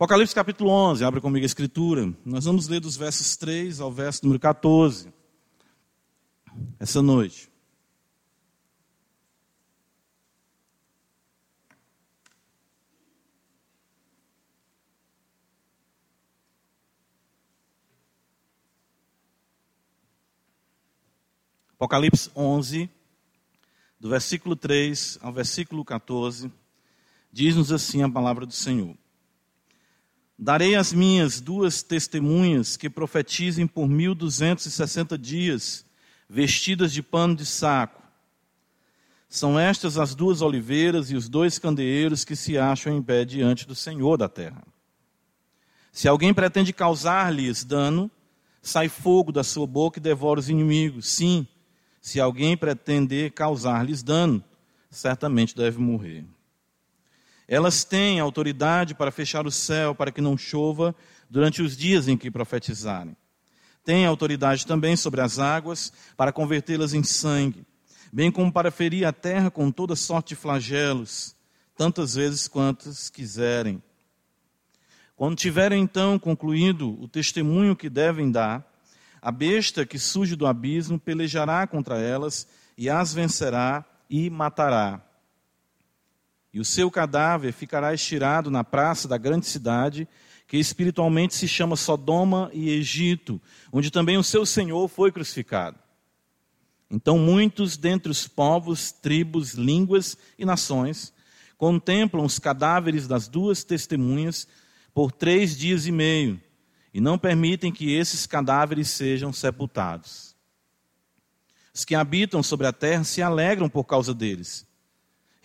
[0.00, 2.14] Apocalipse capítulo 11, abre comigo a escritura.
[2.24, 5.12] Nós vamos ler dos versos 3 ao verso número 14.
[6.78, 7.50] Essa noite.
[21.72, 22.88] Apocalipse 11,
[23.98, 26.52] do versículo 3 ao versículo 14,
[27.32, 28.96] diz-nos assim a palavra do Senhor.
[30.38, 35.84] Darei as minhas duas testemunhas que profetizem por mil duzentos e sessenta dias,
[36.30, 38.00] vestidas de pano de saco.
[39.28, 43.66] São estas as duas oliveiras e os dois candeeiros que se acham em pé diante
[43.66, 44.62] do Senhor da terra.
[45.92, 48.08] Se alguém pretende causar-lhes dano,
[48.62, 51.08] sai fogo da sua boca e devora os inimigos.
[51.08, 51.46] Sim,
[52.00, 54.42] se alguém pretender causar-lhes dano,
[54.88, 56.24] certamente deve morrer.
[57.48, 60.94] Elas têm autoridade para fechar o céu para que não chova
[61.30, 63.16] durante os dias em que profetizarem.
[63.82, 67.64] Têm autoridade também sobre as águas para convertê-las em sangue,
[68.12, 71.34] bem como para ferir a terra com toda sorte de flagelos,
[71.74, 73.82] tantas vezes quantas quiserem.
[75.16, 78.62] Quando tiverem então concluído o testemunho que devem dar,
[79.22, 82.46] a besta que surge do abismo pelejará contra elas
[82.76, 85.07] e as vencerá e matará
[86.52, 90.08] e o seu cadáver ficará estirado na praça da grande cidade,
[90.46, 93.40] que espiritualmente se chama Sodoma e Egito,
[93.70, 95.78] onde também o seu Senhor foi crucificado.
[96.90, 101.12] Então, muitos dentre os povos, tribos, línguas e nações
[101.58, 104.48] contemplam os cadáveres das duas testemunhas
[104.94, 106.40] por três dias e meio
[106.94, 110.34] e não permitem que esses cadáveres sejam sepultados.
[111.74, 114.67] Os que habitam sobre a terra se alegram por causa deles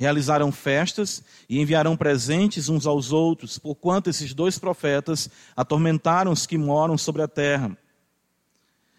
[0.04, 6.58] realizarão festas e enviarão presentes uns aos outros, porquanto esses dois profetas atormentaram os que
[6.58, 7.78] moram sobre a terra.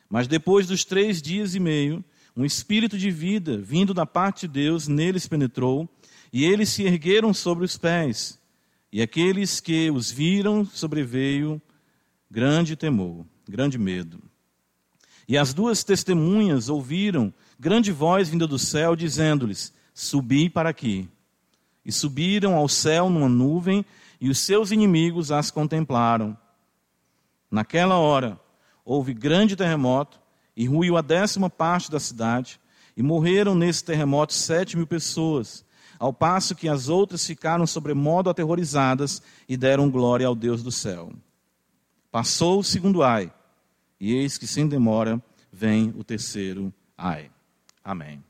[0.08, 2.02] Mas depois dos três dias e meio,
[2.34, 5.86] um espírito de vida, vindo da parte de Deus, neles penetrou,
[6.32, 8.40] e eles se ergueram sobre os pés.
[8.90, 11.60] E aqueles que os viram sobreveio
[12.30, 14.22] grande temor, grande medo.
[15.28, 21.08] E as duas testemunhas ouviram grande voz vinda do céu, dizendo-lhes: Subi para aqui.
[21.84, 23.86] E subiram ao céu numa nuvem,
[24.20, 26.36] e os seus inimigos as contemplaram.
[27.50, 28.40] Naquela hora,
[28.84, 30.20] houve grande terremoto,
[30.56, 32.60] e ruiu a décima parte da cidade,
[32.96, 35.64] e morreram nesse terremoto sete mil pessoas,
[35.98, 41.12] ao passo que as outras ficaram sobremodo aterrorizadas e deram glória ao Deus do céu.
[42.10, 43.32] Passou o segundo ai,
[44.00, 45.22] e eis que sem demora
[45.52, 47.30] vem o terceiro ai.
[47.82, 48.22] Amém.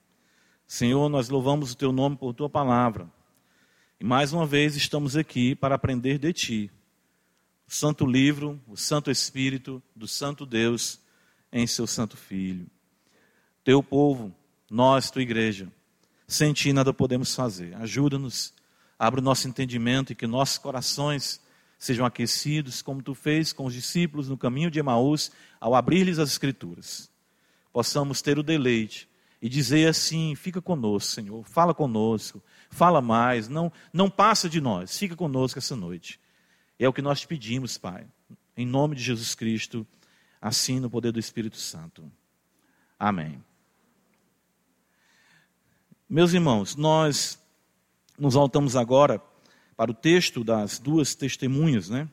[0.66, 3.08] Senhor, nós louvamos o teu nome por tua palavra.
[4.00, 6.70] E mais uma vez estamos aqui para aprender de ti.
[7.66, 11.00] O santo livro, o santo espírito do santo Deus
[11.52, 12.66] em seu santo filho.
[13.62, 14.34] Teu povo,
[14.70, 15.70] nós, tua igreja,
[16.26, 17.74] sem ti nada podemos fazer.
[17.76, 18.52] Ajuda-nos,
[18.98, 21.40] abre o nosso entendimento e que nossos corações
[21.78, 25.30] sejam aquecidos, como tu fez com os discípulos no caminho de Emaús,
[25.60, 27.10] ao abrir-lhes as Escrituras.
[27.72, 29.08] Possamos ter o deleite
[29.40, 34.96] e dizer assim: fica conosco, Senhor, fala conosco, fala mais, não, não passa de nós,
[34.96, 36.20] fica conosco essa noite.
[36.78, 38.06] É o que nós te pedimos, Pai,
[38.56, 39.86] em nome de Jesus Cristo,
[40.40, 42.10] assim no poder do Espírito Santo.
[42.98, 43.42] Amém.
[46.08, 47.38] Meus irmãos, nós
[48.18, 49.20] nos voltamos agora
[49.76, 52.08] para o texto das duas testemunhas, né?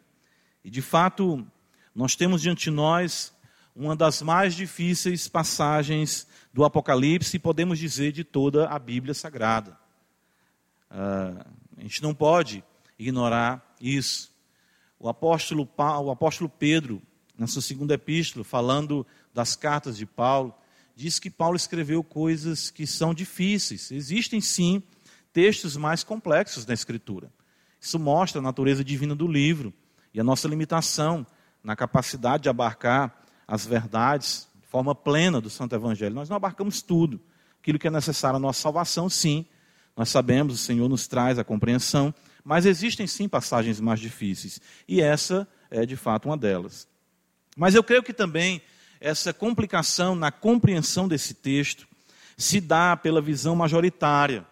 [0.63, 1.45] E de fato,
[1.93, 3.33] nós temos diante de nós
[3.75, 9.77] uma das mais difíceis passagens do Apocalipse, podemos dizer, de toda a Bíblia Sagrada.
[10.89, 11.45] Uh,
[11.77, 12.63] a gente não pode
[12.99, 14.31] ignorar isso.
[14.99, 17.01] O apóstolo, Paulo, o apóstolo Pedro,
[17.37, 20.53] na sua segunda epístola, falando das cartas de Paulo,
[20.95, 23.89] diz que Paulo escreveu coisas que são difíceis.
[23.91, 24.83] Existem sim
[25.33, 27.31] textos mais complexos na Escritura.
[27.79, 29.73] Isso mostra a natureza divina do livro
[30.13, 31.25] e a nossa limitação
[31.63, 33.20] na capacidade de abarcar
[33.51, 36.15] as verdades de forma plena do Santo Evangelho.
[36.15, 37.19] Nós não abarcamos tudo.
[37.59, 39.45] Aquilo que é necessário à nossa salvação, sim.
[39.95, 42.13] Nós sabemos, o Senhor nos traz a compreensão,
[42.45, 44.61] mas existem sim passagens mais difíceis.
[44.87, 46.87] E essa é de fato uma delas.
[47.57, 48.61] Mas eu creio que também
[49.01, 51.85] essa complicação na compreensão desse texto
[52.37, 54.45] se dá pela visão majoritária,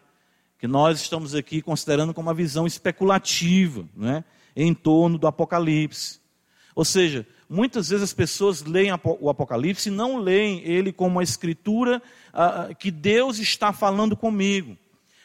[0.60, 6.20] que nós estamos aqui considerando como uma visão especulativa, né, em torno do Apocalipse.
[6.76, 11.24] Ou seja, muitas vezes as pessoas leem o Apocalipse e não leem ele como uma
[11.24, 12.02] escritura
[12.32, 14.78] ah, ah, que Deus está falando comigo,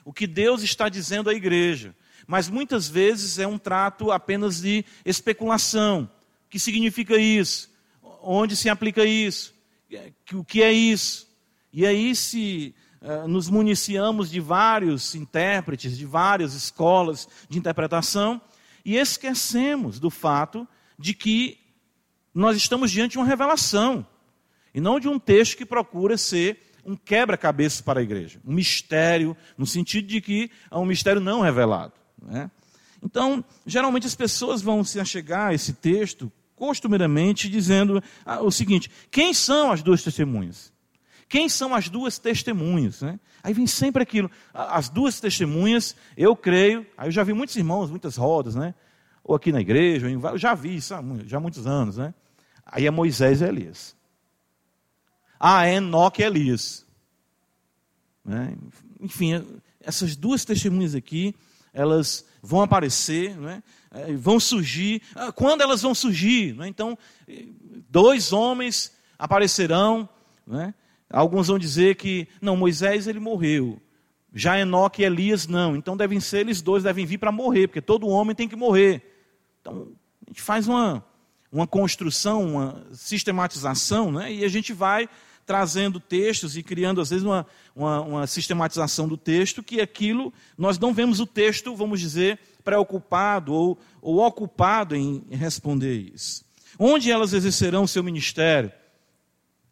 [0.04, 1.94] o que Deus está dizendo à igreja.
[2.26, 6.08] mas muitas vezes é um trato apenas de especulação.
[6.46, 7.70] O que significa isso?
[8.22, 9.52] Onde se aplica isso?
[10.32, 11.28] O que é isso?
[11.70, 18.40] E aí, se uh, nos municiamos de vários intérpretes, de várias escolas de interpretação,
[18.84, 20.66] e esquecemos do fato
[20.98, 21.58] de que
[22.34, 24.06] nós estamos diante de uma revelação,
[24.74, 29.36] e não de um texto que procura ser um quebra-cabeça para a igreja, um mistério,
[29.56, 31.92] no sentido de que é um mistério não revelado.
[32.20, 32.50] Né?
[33.02, 38.90] Então, geralmente as pessoas vão se achegar a esse texto costumeiramente dizendo ah, o seguinte:
[39.10, 40.72] quem são as duas testemunhas?
[41.28, 43.00] Quem são as duas testemunhas?
[43.00, 43.18] Né?
[43.42, 47.90] Aí vem sempre aquilo, as duas testemunhas, eu creio, aí eu já vi muitos irmãos,
[47.90, 48.74] muitas rodas, né?
[49.22, 50.06] Ou aqui na igreja,
[50.36, 50.94] já vi isso
[51.26, 52.14] já há muitos anos, né?
[52.74, 53.94] Aí é Moisés e Elias.
[55.38, 56.84] Ah, é Enoque e Elias.
[58.24, 58.56] Né?
[59.00, 59.46] Enfim,
[59.80, 61.36] essas duas testemunhas aqui,
[61.72, 63.62] elas vão aparecer, né?
[64.18, 65.02] vão surgir.
[65.14, 66.56] Ah, quando elas vão surgir?
[66.56, 66.66] Né?
[66.66, 66.98] Então,
[67.88, 70.08] dois homens aparecerão.
[70.44, 70.74] Né?
[71.08, 73.80] Alguns vão dizer que, não, Moisés ele morreu.
[74.34, 75.76] Já Enoque e Elias não.
[75.76, 79.00] Então devem ser eles dois, devem vir para morrer, porque todo homem tem que morrer.
[79.60, 79.92] Então,
[80.26, 81.04] a gente faz uma,
[81.54, 84.32] uma construção, uma sistematização, né?
[84.32, 85.08] e a gente vai
[85.46, 87.46] trazendo textos e criando, às vezes, uma,
[87.76, 93.52] uma, uma, sistematização do texto, que aquilo, nós não vemos o texto, vamos dizer, preocupado
[93.52, 96.44] ou, ou ocupado em responder isso.
[96.76, 98.72] Onde elas exercerão o seu ministério?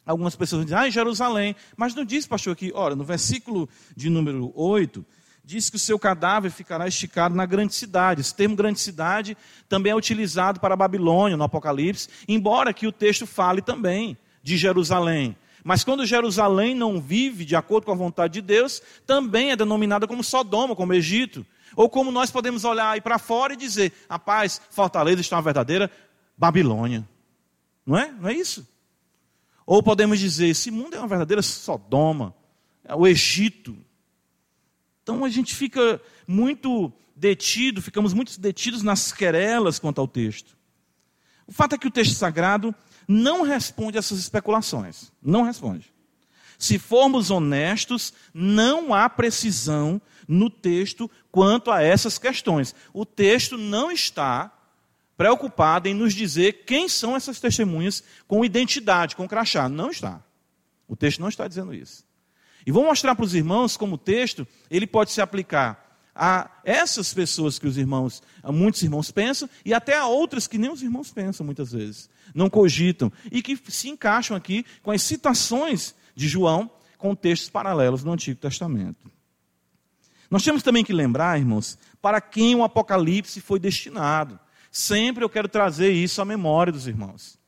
[0.06, 1.56] Algumas pessoas dizem, ah, em Jerusalém.
[1.76, 5.04] Mas não diz, pastor, aqui, olha, no versículo de número 8,
[5.44, 8.20] diz que o seu cadáver ficará esticado na grande cidade.
[8.20, 9.36] Esse termo grande cidade
[9.68, 15.36] também é utilizado para Babilônia, no Apocalipse, embora que o texto fale também de Jerusalém.
[15.64, 20.06] Mas quando Jerusalém não vive de acordo com a vontade de Deus, também é denominada
[20.06, 21.46] como Sodoma, como Egito.
[21.74, 25.90] Ou como nós podemos olhar aí para fora e dizer, rapaz, Fortaleza está uma verdadeira
[26.36, 27.08] Babilônia.
[27.86, 28.12] Não é?
[28.12, 28.68] Não é isso?
[29.64, 32.34] Ou podemos dizer, esse mundo é uma verdadeira Sodoma,
[32.84, 33.76] é o Egito.
[35.02, 40.56] Então a gente fica muito detido, ficamos muito detidos nas querelas quanto ao texto.
[41.46, 42.74] O fato é que o texto sagrado
[43.06, 45.12] não responde a essas especulações.
[45.22, 45.92] Não responde.
[46.58, 52.74] Se formos honestos, não há precisão no texto quanto a essas questões.
[52.92, 54.52] O texto não está
[55.16, 59.68] preocupado em nos dizer quem são essas testemunhas com identidade, com crachá.
[59.68, 60.22] Não está.
[60.86, 62.04] O texto não está dizendo isso.
[62.66, 65.82] E vou mostrar para os irmãos como o texto ele pode se aplicar
[66.14, 70.70] a essas pessoas que os irmãos, muitos irmãos pensam, e até a outras que nem
[70.70, 75.94] os irmãos pensam muitas vezes, não cogitam, e que se encaixam aqui com as citações
[76.14, 79.10] de João com textos paralelos no Antigo Testamento.
[80.30, 84.38] Nós temos também que lembrar, irmãos, para quem o Apocalipse foi destinado.
[84.70, 87.38] Sempre eu quero trazer isso à memória dos irmãos.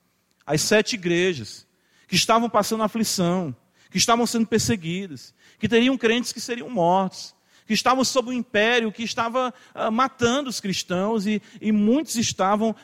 [0.44, 1.66] As sete igrejas
[2.06, 3.56] que estavam passando aflição,
[3.94, 7.32] que estavam sendo perseguidas, que teriam crentes que seriam mortos,
[7.64, 12.70] que estavam sob o império, que estava uh, matando os cristãos e, e muitos estavam
[12.70, 12.74] uh,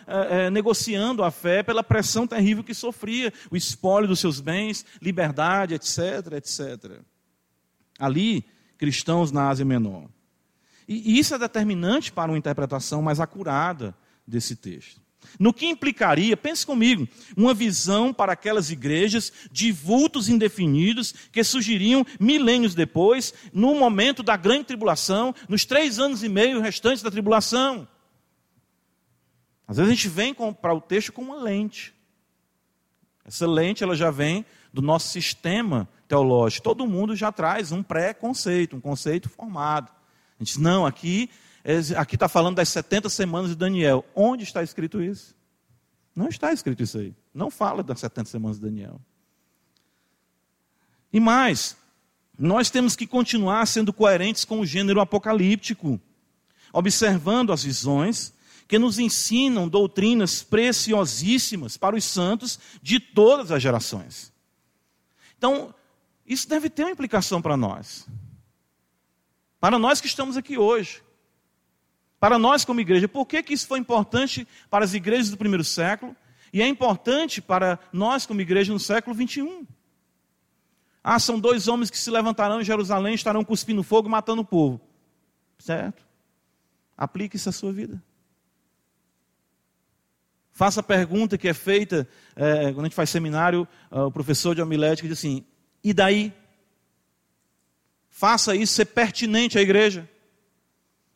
[0.47, 5.75] uh, negociando a fé pela pressão terrível que sofria, o espólio dos seus bens, liberdade,
[5.75, 7.01] etc, etc.
[7.99, 8.45] Ali,
[8.79, 10.09] cristãos na Ásia Menor.
[10.87, 15.01] E isso é determinante para uma interpretação mais acurada desse texto.
[15.38, 22.05] No que implicaria, pense comigo, uma visão para aquelas igrejas de vultos indefinidos que surgiriam
[22.19, 27.87] milênios depois, no momento da grande tribulação, nos três anos e meio restantes da tribulação.
[29.66, 31.95] Às vezes a gente vem para o texto com uma lente.
[33.25, 36.64] Essa lente ela já vem do nosso sistema teológico.
[36.64, 39.88] Todo mundo já traz um pré-conceito, um conceito formado.
[39.88, 41.31] A gente diz, não, aqui
[41.97, 44.05] Aqui está falando das 70 semanas de Daniel.
[44.14, 45.35] Onde está escrito isso?
[46.14, 47.14] Não está escrito isso aí.
[47.33, 49.00] Não fala das 70 semanas de Daniel.
[51.12, 51.76] E mais,
[52.38, 56.00] nós temos que continuar sendo coerentes com o gênero apocalíptico,
[56.73, 58.33] observando as visões
[58.67, 64.33] que nos ensinam doutrinas preciosíssimas para os santos de todas as gerações.
[65.37, 65.75] Então,
[66.25, 68.07] isso deve ter uma implicação para nós.
[69.61, 71.02] Para nós que estamos aqui hoje.
[72.21, 75.65] Para nós, como igreja, por que, que isso foi importante para as igrejas do primeiro
[75.65, 76.15] século
[76.53, 79.67] e é importante para nós, como igreja, no século 21?
[81.03, 84.45] Ah, são dois homens que se levantarão em Jerusalém, estarão cuspindo fogo e matando o
[84.45, 84.79] povo.
[85.59, 86.05] Certo?
[86.95, 88.03] Aplique isso à sua vida.
[90.53, 94.55] Faça a pergunta que é feita é, quando a gente faz seminário, uh, o professor
[94.55, 95.43] de homilética diz assim:
[95.83, 96.35] e daí?
[98.11, 100.10] Faça isso ser pertinente à igreja.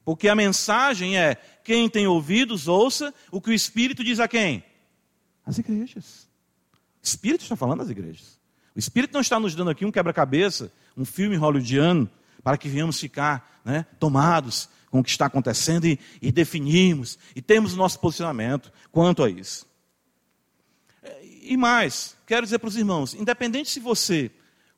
[0.04, 4.64] Porque a mensagem é: quem tem ouvidos, ouça o que o Espírito diz a quem?
[5.46, 6.28] As igrejas.
[7.02, 8.38] O Espírito está falando às igrejas.
[8.74, 12.10] O Espírito não está nos dando aqui um quebra-cabeça, um filme hollywoodiano,
[12.42, 17.42] para que venhamos ficar né, tomados com o que está acontecendo e, e definirmos e
[17.42, 19.66] temos o nosso posicionamento quanto a isso.
[21.42, 24.30] E mais, quero dizer para os irmãos: independente se você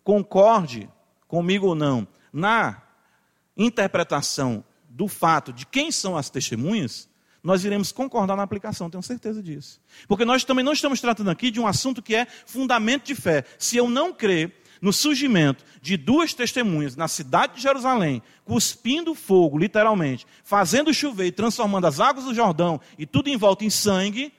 [0.02, 0.88] concorde
[1.28, 2.82] comigo ou não na
[3.56, 4.64] interpretação
[4.96, 7.06] do fato de quem são as testemunhas,
[7.42, 9.78] nós iremos concordar na aplicação, tenho certeza disso.
[10.08, 13.44] Porque nós também não estamos tratando aqui de um assunto que é fundamento de fé.
[13.58, 19.58] Se eu não crer no surgimento de duas testemunhas na cidade de Jerusalém, cuspindo fogo,
[19.58, 24.32] literalmente, fazendo chover e transformando as águas do Jordão e tudo em volta em sangue,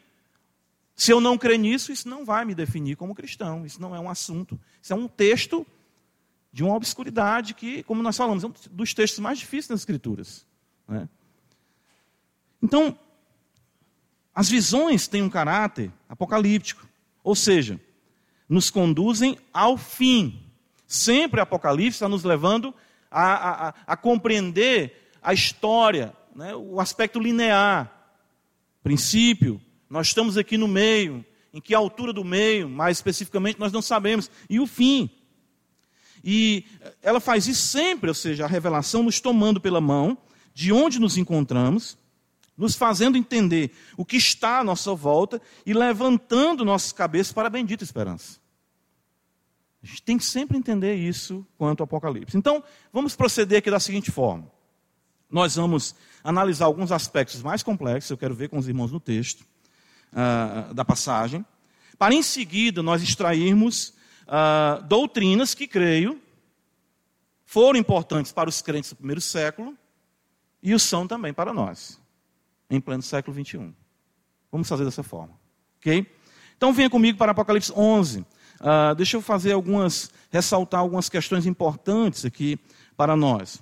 [0.95, 3.63] se eu não crer nisso, isso não vai me definir como cristão.
[3.63, 4.59] Isso não é um assunto.
[4.81, 5.65] Isso é um texto
[6.57, 10.43] de uma obscuridade que, como nós falamos, é um dos textos mais difíceis das Escrituras.
[10.87, 11.07] Né?
[12.59, 12.97] Então,
[14.33, 16.87] as visões têm um caráter apocalíptico,
[17.23, 17.79] ou seja,
[18.49, 20.49] nos conduzem ao fim.
[20.87, 22.73] Sempre o Apocalipse está nos levando
[23.11, 26.55] a, a, a compreender a história, né?
[26.55, 28.15] o aspecto linear,
[28.81, 29.61] princípio.
[29.87, 31.23] Nós estamos aqui no meio,
[31.53, 35.07] em que altura do meio, mais especificamente, nós não sabemos, e o fim.
[36.29, 36.65] E
[37.01, 40.17] ela faz isso sempre, ou seja, a revelação nos tomando pela mão,
[40.53, 41.98] de onde nos encontramos,
[42.57, 47.50] nos fazendo entender o que está à nossa volta e levantando nossas cabeças para a
[47.50, 48.41] bendita esperança.
[49.81, 52.36] A gente tem que sempre entender isso quanto ao Apocalipse.
[52.36, 54.51] Então, vamos proceder aqui da seguinte forma.
[55.31, 59.46] Nós vamos analisar alguns aspectos mais complexos, eu quero ver com os irmãos no texto
[60.12, 61.46] uh, da passagem,
[61.98, 63.96] para em seguida nós extrairmos
[64.27, 66.22] uh, doutrinas que, creio,
[67.46, 69.75] foram importantes para os crentes do primeiro século
[70.62, 72.00] e o são também para nós
[72.69, 73.74] em pleno século 21.
[74.51, 75.34] Vamos fazer dessa forma.
[75.79, 76.05] Ok?
[76.55, 78.19] Então venha comigo para Apocalipse 11.
[78.19, 78.25] Uh,
[78.60, 82.60] ah, deixa eu fazer algumas, ressaltar algumas questões importantes aqui
[82.96, 83.62] para nós.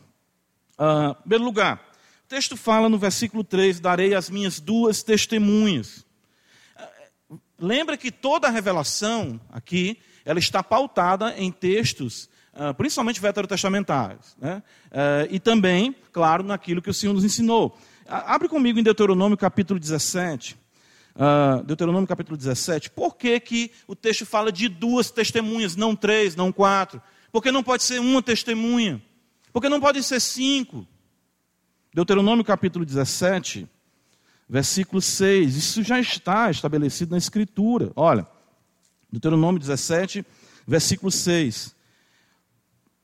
[0.79, 1.81] Uh, em primeiro lugar,
[2.23, 6.05] o texto fala no versículo 3: Darei as minhas duas testemunhas.
[7.57, 14.35] Lembra que toda a revelação aqui, ela está pautada em textos, uh, principalmente veterotestamentários.
[14.39, 14.61] Né?
[15.29, 17.77] e também, claro, naquilo que o Senhor nos ensinou.
[18.07, 20.53] Abre comigo em Deuteronômio capítulo 17.
[20.53, 20.57] Uh,
[21.17, 22.91] ah, Deuteronômio capítulo 17.
[22.91, 27.01] Por que, que o texto fala de duas testemunhas, não três, não quatro?
[27.31, 29.01] Porque não pode ser uma testemunha?
[29.51, 30.85] Porque não pode ser cinco?
[31.93, 33.67] Deuteronômio capítulo 17,
[34.47, 35.55] versículo 6.
[35.55, 37.91] Isso já está estabelecido na Escritura.
[37.95, 38.25] Olha,
[39.11, 40.25] Deuteronômio 17,
[40.67, 41.75] versículo 6.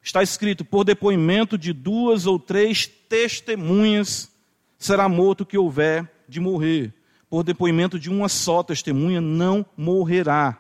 [0.02, 4.32] Está escrito: por depoimento de duas ou três testemunhas
[4.78, 6.94] será morto o que houver de morrer.
[7.30, 10.58] Por depoimento de uma só testemunha não morrerá.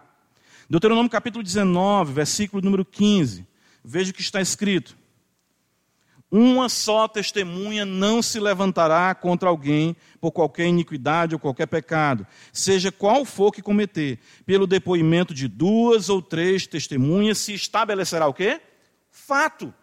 [0.70, 3.46] Deuteronômio capítulo 19, versículo número 15.
[3.84, 4.96] Veja o que está escrito.
[6.32, 12.90] Uma só testemunha não se levantará contra alguém por qualquer iniquidade ou qualquer pecado, seja
[12.90, 14.18] qual for que cometer.
[14.46, 18.62] Pelo depoimento de duas ou três testemunhas se estabelecerá o quê?
[19.12, 19.74] Fato.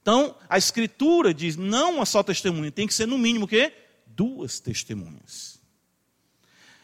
[0.00, 3.72] Então, a escritura diz não uma só testemunha, tem que ser no mínimo o quê?
[4.06, 5.60] Duas testemunhas.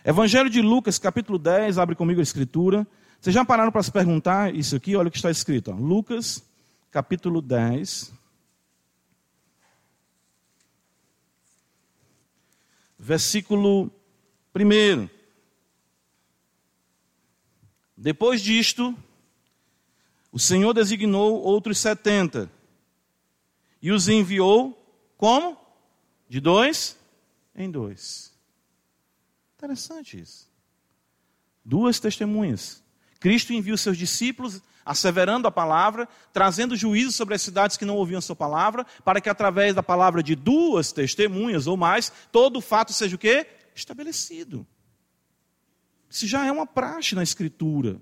[0.04, 2.84] Evangelho de Lucas, capítulo 10, abre comigo a escritura.
[3.20, 4.96] Vocês já pararam para se perguntar isso aqui?
[4.96, 5.70] Olha o que está escrito.
[5.70, 5.74] Ó.
[5.74, 6.42] Lucas,
[6.90, 8.12] capítulo 10.
[12.98, 13.90] Versículo
[14.54, 15.08] 1.
[17.96, 18.96] Depois disto,
[20.32, 22.50] o Senhor designou outros setenta
[23.80, 24.76] e os enviou
[25.16, 25.58] como?
[26.28, 26.98] De dois
[27.54, 28.34] em dois.
[29.56, 30.50] Interessante isso.
[31.64, 32.82] Duas testemunhas.
[33.18, 37.96] Cristo envia os seus discípulos, asseverando a palavra, trazendo juízo sobre as cidades que não
[37.96, 42.58] ouviam a sua palavra, para que através da palavra de duas testemunhas ou mais, todo
[42.58, 43.46] o fato seja o quê?
[43.74, 44.66] Estabelecido.
[46.08, 48.00] Isso já é uma praxe na Escritura.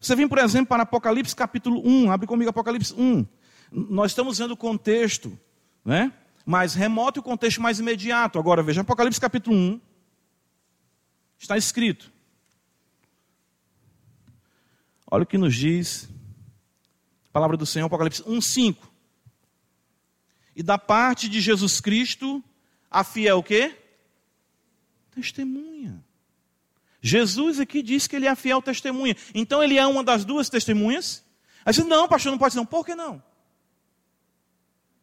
[0.00, 3.26] Você vem, por exemplo, para Apocalipse capítulo 1, abre comigo Apocalipse 1.
[3.70, 5.38] Nós estamos vendo o contexto,
[5.84, 6.12] né?
[6.48, 8.38] mais remoto e o contexto mais imediato.
[8.38, 9.80] Agora veja, Apocalipse capítulo 1.
[11.38, 12.10] Está escrito.
[15.10, 16.08] Olha o que nos diz
[17.28, 18.92] a palavra do Senhor, Apocalipse 1, 5.
[20.56, 22.42] E da parte de Jesus Cristo,
[22.90, 23.76] a fiel o quê?
[25.10, 26.04] Testemunha.
[27.00, 29.16] Jesus aqui diz que ele é a fiel testemunha.
[29.34, 31.24] Então ele é uma das duas testemunhas?
[31.64, 32.66] Aí você não, pastor, não pode ser não.
[32.66, 33.22] Por que não?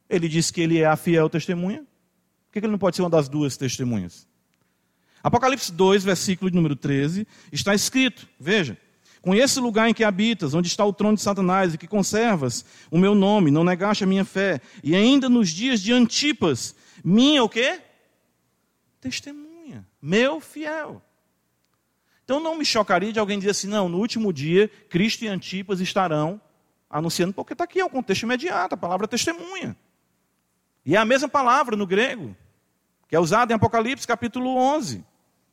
[0.10, 1.80] Ele disse que ele é a fiel testemunha.
[2.48, 4.28] Por que ele não pode ser uma das duas testemunhas?
[5.24, 8.78] Apocalipse 2, versículo de número 13, está escrito: Veja,
[9.26, 12.64] conheço o lugar em que habitas, onde está o trono de Satanás, e que conservas
[12.92, 17.44] o meu nome, não negaste a minha fé, e ainda nos dias de Antipas, minha
[17.44, 17.82] o quê?
[19.02, 21.02] Testemunha, meu fiel.
[22.24, 25.80] Então não me chocaria de alguém dizer assim, não, no último dia, Cristo e Antipas
[25.80, 26.40] estarão
[26.88, 29.76] anunciando, porque está aqui, é um contexto imediato, a palavra testemunha.
[30.86, 32.38] E é a mesma palavra no grego,
[33.08, 35.04] que é usada em Apocalipse capítulo 11.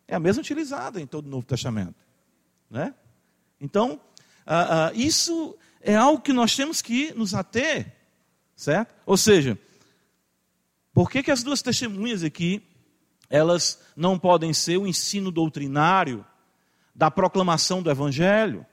[0.06, 1.94] É a mesma utilizada em todo o Novo Testamento.
[2.70, 2.94] Né?
[3.62, 4.00] Então,
[4.44, 7.94] uh, uh, isso é algo que nós temos que nos ater,
[8.56, 8.92] certo?
[9.06, 9.56] Ou seja,
[10.92, 12.60] por que, que as duas testemunhas aqui,
[13.30, 16.26] elas não podem ser o ensino doutrinário
[16.92, 18.66] da proclamação do Evangelho?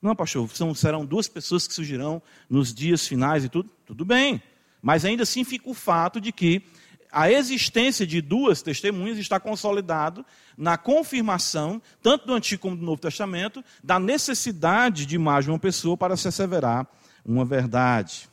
[0.00, 3.68] Não, pastor, são, serão duas pessoas que surgirão nos dias finais e tudo.
[3.84, 4.40] Tudo bem.
[4.80, 6.62] Mas ainda assim fica o fato de que
[7.10, 10.24] a existência de duas testemunhas está consolidado
[10.56, 15.58] na confirmação, tanto do Antigo como do Novo Testamento, da necessidade de mais de uma
[15.58, 16.86] pessoa para se asseverar
[17.24, 18.28] uma verdade.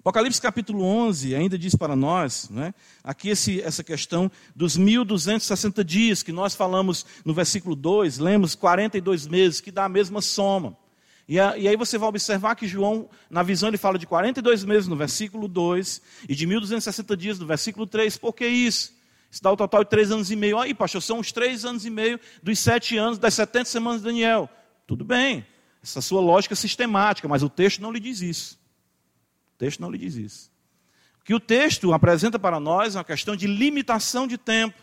[0.00, 2.72] Apocalipse capítulo 11 ainda diz para nós, né,
[3.04, 9.26] aqui esse, essa questão dos 1260 dias, que nós falamos no versículo 2, lemos 42
[9.26, 10.76] meses, que dá a mesma soma.
[11.28, 14.96] E, aí você vai observar que João, na visão, ele fala de 42 meses no
[14.96, 18.16] versículo 2 e de 1260 dias no versículo 3.
[18.16, 18.96] Por que isso?
[19.30, 20.58] Isso dá o total de três anos e meio.
[20.58, 24.06] Aí, pastor, são os três anos e meio dos sete anos, das 70 semanas de
[24.06, 24.48] Daniel.
[24.86, 25.46] Tudo bem,
[25.82, 28.58] essa sua lógica sistemática, mas o texto não lhe diz isso.
[29.54, 30.50] O texto não lhe diz isso.
[31.20, 34.82] O que o texto apresenta para nós é uma questão de limitação de tempo.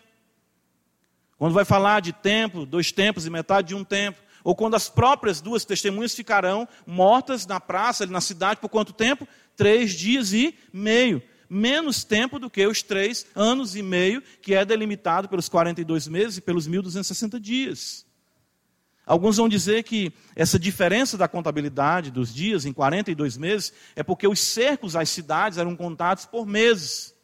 [1.39, 4.87] Quando vai falar de tempo, dois tempos e metade de um tempo, ou quando as
[4.87, 9.27] próprias duas testemunhas ficarão mortas na praça, na cidade, por quanto tempo?
[9.57, 11.19] Três dias e meio.
[11.49, 16.37] Menos tempo do que os três anos e meio, que é delimitado pelos 42 meses
[16.37, 18.05] e pelos 1.260 dias.
[19.03, 24.27] Alguns vão dizer que essa diferença da contabilidade dos dias em 42 meses é porque
[24.27, 27.14] os cercos às cidades eram contados por meses.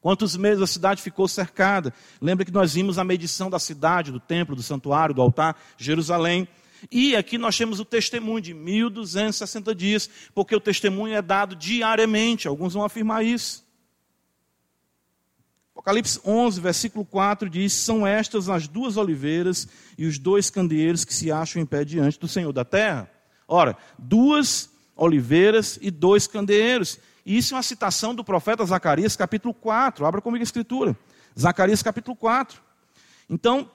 [0.00, 1.92] Quantos meses a cidade ficou cercada?
[2.20, 6.46] Lembra que nós vimos a medição da cidade, do templo, do santuário, do altar, Jerusalém.
[6.90, 12.46] E aqui nós temos o testemunho de 1260 dias, porque o testemunho é dado diariamente.
[12.46, 13.66] Alguns vão afirmar isso.
[15.72, 21.14] Apocalipse 11, versículo 4 diz: São estas as duas oliveiras e os dois candeeiros que
[21.14, 23.10] se acham em pé diante do Senhor da terra.
[23.46, 26.98] Ora, duas oliveiras e dois candeeiros.
[27.28, 30.06] Isso é uma citação do profeta Zacarias, capítulo 4.
[30.06, 30.96] Abra comigo a escritura.
[31.38, 32.58] Zacarias, capítulo 4.
[33.28, 33.70] Então,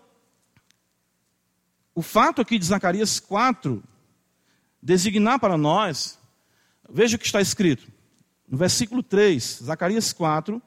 [1.93, 3.83] o fato aqui de Zacarias 4
[4.81, 6.17] designar para nós,
[6.89, 7.87] veja o que está escrito.
[8.49, 10.59] No versículo 3, Zacarias 4,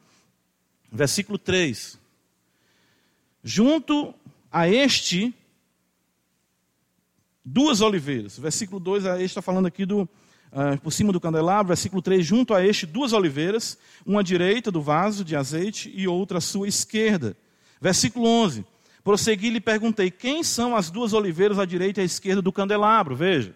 [0.93, 1.99] versículo 3.
[3.43, 4.15] Junto
[4.49, 5.35] a este,
[7.45, 8.39] duas oliveiras.
[8.39, 10.09] Versículo 2, a este está falando aqui do,
[10.53, 14.71] uh, por cima do candelabro, versículo 3, junto a este duas oliveiras, uma à direita
[14.71, 17.37] do vaso de azeite e outra à sua esquerda.
[17.81, 18.65] Versículo 11,
[19.05, 22.53] prossegui e lhe perguntei, quem são as duas oliveiras à direita e à esquerda do
[22.53, 23.15] candelabro?
[23.15, 23.55] Veja.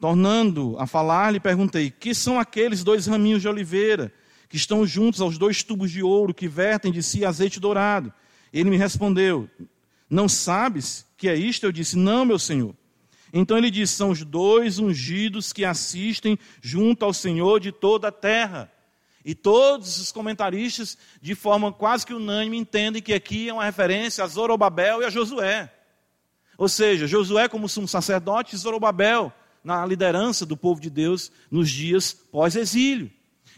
[0.00, 4.12] Tornando a falar, lhe perguntei, que são aqueles dois raminhos de oliveira
[4.48, 8.12] que estão juntos aos dois tubos de ouro que vertem de si azeite dourado?
[8.52, 9.48] Ele me respondeu,
[10.10, 11.64] não sabes que é isto?
[11.64, 12.74] Eu disse, não, meu senhor.
[13.32, 18.12] Então ele diz: são os dois ungidos que assistem junto ao Senhor de toda a
[18.12, 18.70] terra.
[19.24, 24.24] E todos os comentaristas, de forma quase que unânime, entendem que aqui é uma referência
[24.24, 25.72] a Zorobabel e a Josué.
[26.58, 31.70] Ou seja, Josué como sumo sacerdote e Zorobabel na liderança do povo de Deus nos
[31.70, 33.10] dias pós-exílio.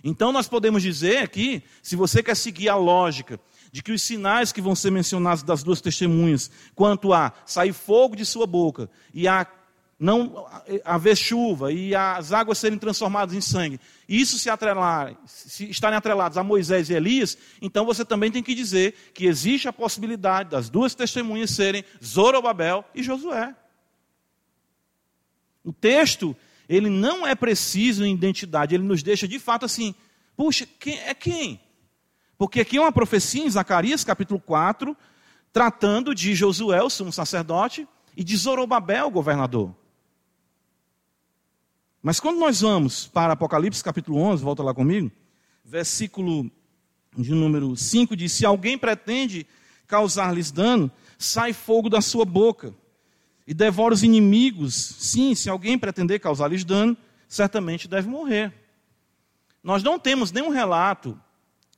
[0.03, 3.41] Então nós podemos dizer aqui, se você quer seguir a lógica
[3.73, 8.15] de que os sinais que vão ser mencionados das duas testemunhas, quanto a sair fogo
[8.15, 9.47] de sua boca e a
[9.99, 10.47] não
[10.85, 16.37] haver chuva e as águas serem transformadas em sangue, isso se atrelar, se estarem atrelados
[16.37, 20.69] a Moisés e Elias, então você também tem que dizer que existe a possibilidade das
[20.69, 23.55] duas testemunhas serem Zorobabel e Josué.
[25.65, 26.37] O texto,
[26.69, 29.95] ele não é preciso em identidade, ele nos deixa de fato assim,
[30.37, 31.61] puxa, quem é quem?
[32.37, 34.97] Porque aqui é uma profecia em Zacarias capítulo 4,
[35.53, 39.75] tratando de Josué, o sumo sacerdote, e de Zorobabel, o governador.
[42.05, 45.11] Mas quando nós vamos para Apocalipse capítulo 11, volta lá comigo,
[45.65, 46.51] versículo
[47.17, 49.47] de número 5 diz: Se alguém pretende
[49.87, 52.75] causar-lhes dano, sai fogo da sua boca
[53.47, 54.75] e devora os inimigos.
[54.75, 56.95] Sim, se alguém pretender causar-lhes dano,
[57.27, 58.53] certamente deve morrer.
[59.63, 61.19] nós não temos nenhum relato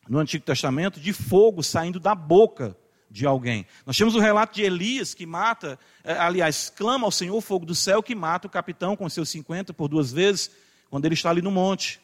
[0.08, 2.76] no Antigo Testamento de fogo saindo da boca
[3.16, 3.66] de alguém.
[3.86, 7.74] Nós temos o relato de Elias que mata, é, aliás, clama ao Senhor fogo do
[7.74, 10.50] céu que mata o capitão com seus 50 por duas vezes,
[10.90, 11.98] quando ele está ali no monte.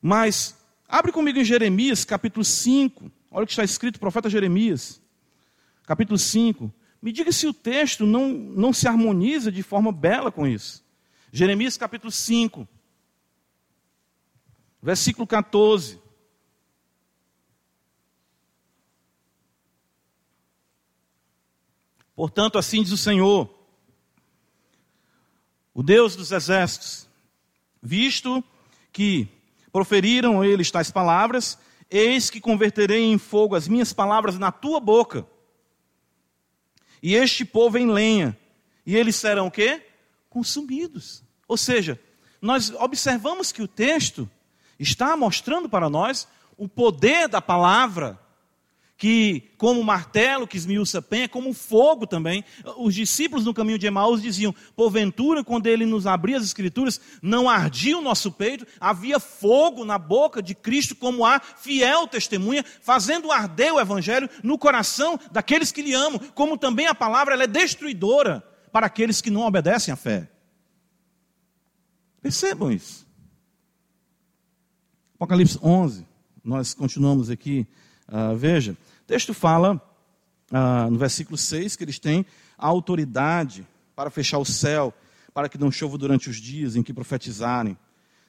[0.00, 0.56] Mas,
[0.88, 3.10] abre comigo em Jeremias, capítulo 5.
[3.30, 5.00] Olha o que está escrito, profeta Jeremias,
[5.86, 6.72] capítulo 5.
[7.00, 10.84] Me diga se o texto não, não se harmoniza de forma bela com isso.
[11.32, 12.66] Jeremias, capítulo 5,
[14.82, 16.01] versículo 14.
[22.22, 23.52] Portanto, assim diz o Senhor,
[25.74, 27.08] o Deus dos exércitos,
[27.82, 28.44] visto
[28.92, 29.26] que
[29.72, 31.58] proferiram eles tais palavras,
[31.90, 35.26] eis que converterei em fogo as minhas palavras na tua boca.
[37.02, 38.38] E este povo em lenha,
[38.86, 39.84] e eles serão o quê?
[40.30, 41.24] Consumidos.
[41.48, 41.98] Ou seja,
[42.40, 44.30] nós observamos que o texto
[44.78, 48.21] está mostrando para nós o poder da palavra
[49.02, 52.44] que, como martelo que esmiuça a penha, como fogo também.
[52.76, 57.50] Os discípulos no caminho de Emaús diziam: porventura, quando ele nos abria as Escrituras, não
[57.50, 63.32] ardia o nosso peito, havia fogo na boca de Cristo, como há fiel testemunha, fazendo
[63.32, 67.48] arder o Evangelho no coração daqueles que lhe amam, como também a palavra ela é
[67.48, 70.30] destruidora para aqueles que não obedecem à fé.
[72.22, 73.04] Percebam isso.
[75.16, 76.06] Apocalipse 11,
[76.44, 77.66] nós continuamos aqui,
[78.08, 78.76] uh, veja.
[79.12, 79.78] Texto fala,
[80.50, 82.24] ah, no versículo 6, que eles têm
[82.56, 84.90] a autoridade para fechar o céu,
[85.34, 87.76] para que não chova durante os dias em que profetizarem.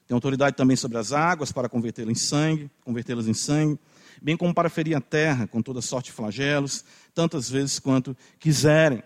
[0.06, 3.80] Tem autoridade também sobre as águas para convertê-las em sangue, convertê-las em sangue,
[4.22, 6.84] bem como para ferir a terra com toda sorte de flagelos,
[7.16, 9.02] tantas vezes quanto quiserem.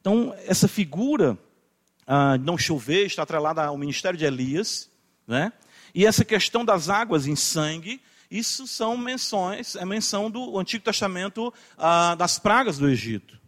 [0.00, 1.36] Então, essa figura
[2.06, 4.88] ah, não chover está atrelada ao ministério de Elias,
[5.26, 5.52] né?
[5.92, 11.52] E essa questão das águas em sangue isso são menções, é menção do Antigo Testamento
[11.76, 13.38] ah, das pragas do Egito.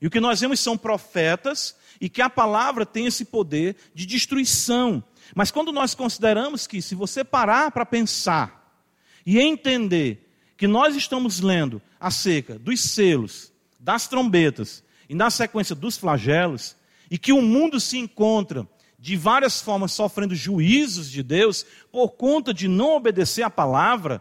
[0.00, 4.06] E o que nós vemos são profetas e que a palavra tem esse poder de
[4.06, 5.02] destruição.
[5.34, 8.80] Mas quando nós consideramos que, se você parar para pensar
[9.24, 15.96] e entender que nós estamos lendo acerca dos selos, das trombetas e na sequência dos
[15.96, 16.76] flagelos,
[17.10, 18.66] e que o mundo se encontra
[19.06, 24.20] de várias formas sofrendo juízos de Deus por conta de não obedecer à palavra,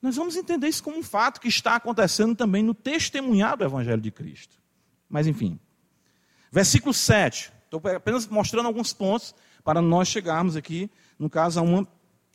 [0.00, 4.00] nós vamos entender isso como um fato que está acontecendo também no testemunhar do Evangelho
[4.00, 4.56] de Cristo.
[5.08, 5.58] Mas enfim.
[6.52, 7.52] Versículo 7.
[7.64, 11.84] Estou apenas mostrando alguns pontos para nós chegarmos aqui, no caso, a uma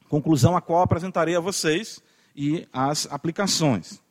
[0.10, 2.04] conclusão a qual apresentarei a vocês
[2.36, 4.02] e as aplicações.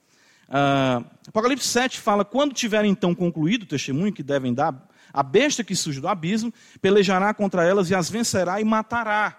[0.48, 5.64] Uh, Apocalipse 7 fala: quando tiverem então concluído o testemunho que devem dar a besta
[5.64, 9.36] que surge do abismo pelejará contra elas e as vencerá e matará.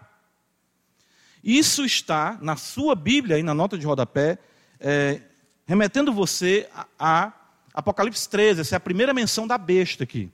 [1.43, 4.38] Isso está na sua Bíblia, aí na nota de rodapé,
[4.80, 5.22] é,
[5.65, 7.34] remetendo você a, a
[7.74, 8.62] Apocalipse 13.
[8.62, 10.30] Essa é a primeira menção da besta aqui.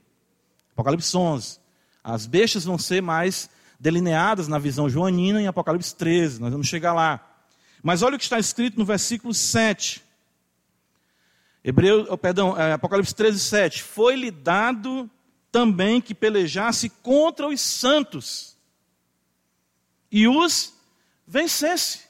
[0.72, 1.58] Apocalipse 11.
[2.02, 6.40] As bestas vão ser mais delineadas na visão joanina em Apocalipse 13.
[6.40, 7.24] Nós vamos chegar lá.
[7.82, 10.05] Mas olha o que está escrito no versículo 7.
[11.68, 13.82] Hebreu, oh, perdão, é, Apocalipse 13, 7.
[13.82, 15.10] Foi-lhe dado
[15.50, 18.56] também que pelejasse contra os santos
[20.08, 20.72] e os
[21.26, 22.02] vencesse.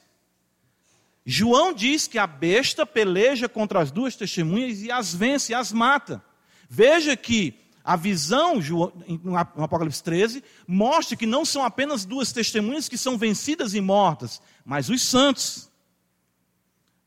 [1.25, 6.23] João diz que a besta peleja contra as duas testemunhas e as vence, as mata.
[6.69, 8.59] Veja que a visão,
[9.23, 14.39] no Apocalipse 13, mostra que não são apenas duas testemunhas que são vencidas e mortas,
[14.63, 15.67] mas os santos.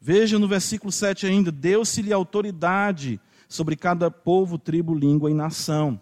[0.01, 6.01] Veja no versículo 7 ainda: deu-se-lhe autoridade sobre cada povo, tribo, língua e nação.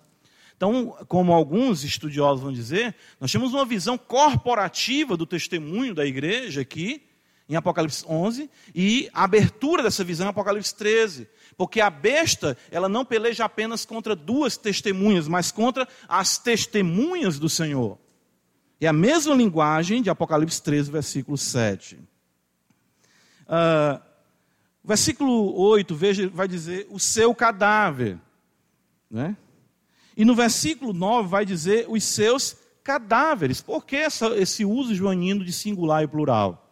[0.56, 6.62] Então, como alguns estudiosos vão dizer, nós temos uma visão corporativa do testemunho da igreja
[6.62, 7.02] aqui,
[7.48, 11.28] em Apocalipse 11, e a abertura dessa visão em Apocalipse 13.
[11.56, 17.48] Porque a besta, ela não peleja apenas contra duas testemunhas, mas contra as testemunhas do
[17.48, 17.96] Senhor.
[18.80, 21.98] É a mesma linguagem de Apocalipse 13, versículo 7.
[23.48, 24.00] Uh,
[24.84, 28.18] versículo 8, veja, vai dizer o seu cadáver.
[29.10, 29.36] Né?
[30.16, 33.60] E no versículo 9 vai dizer os seus cadáveres.
[33.60, 36.68] Por que essa, esse uso joanino de singular e plural?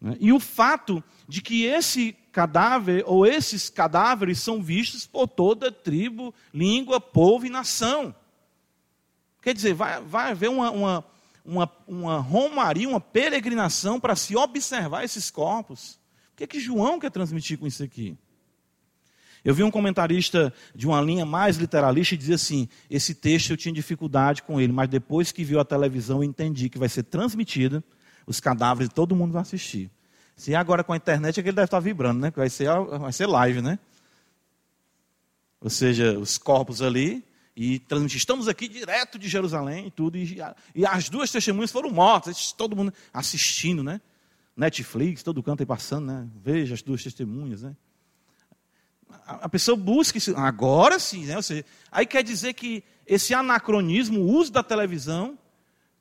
[0.00, 0.16] Né?
[0.20, 6.34] E o fato de que esse cadáver, ou esses cadáveres, são vistos por toda tribo,
[6.54, 8.14] língua, povo e nação.
[9.42, 11.04] Quer dizer, vai, vai haver uma, uma,
[11.44, 15.98] uma, uma romaria, uma peregrinação para se observar esses corpos.
[16.32, 18.16] O que, é que João quer transmitir com isso aqui?
[19.44, 23.56] Eu vi um comentarista de uma linha mais literalista e dizia assim: esse texto eu
[23.56, 27.04] tinha dificuldade com ele, mas depois que viu a televisão eu entendi que vai ser
[27.04, 27.82] transmitida,
[28.26, 29.90] os cadáveres todo mundo vai assistir.
[30.36, 32.32] Se agora com a internet é que ele deve estar vibrando, né?
[32.34, 33.78] Vai ser, vai ser live, né?
[35.60, 37.24] Ou seja, os corpos ali
[37.56, 38.18] e transmitir.
[38.18, 40.16] Estamos aqui direto de Jerusalém e tudo.
[40.16, 40.38] E,
[40.74, 44.00] e as duas testemunhas foram mortas, todo mundo assistindo, né?
[44.56, 46.28] Netflix, todo canto aí passando, né?
[46.42, 47.74] Veja as duas testemunhas, né?
[49.26, 51.36] A, a pessoa busca isso, agora sim, né?
[51.36, 55.38] Ou seja, aí quer dizer que esse anacronismo, o uso da televisão,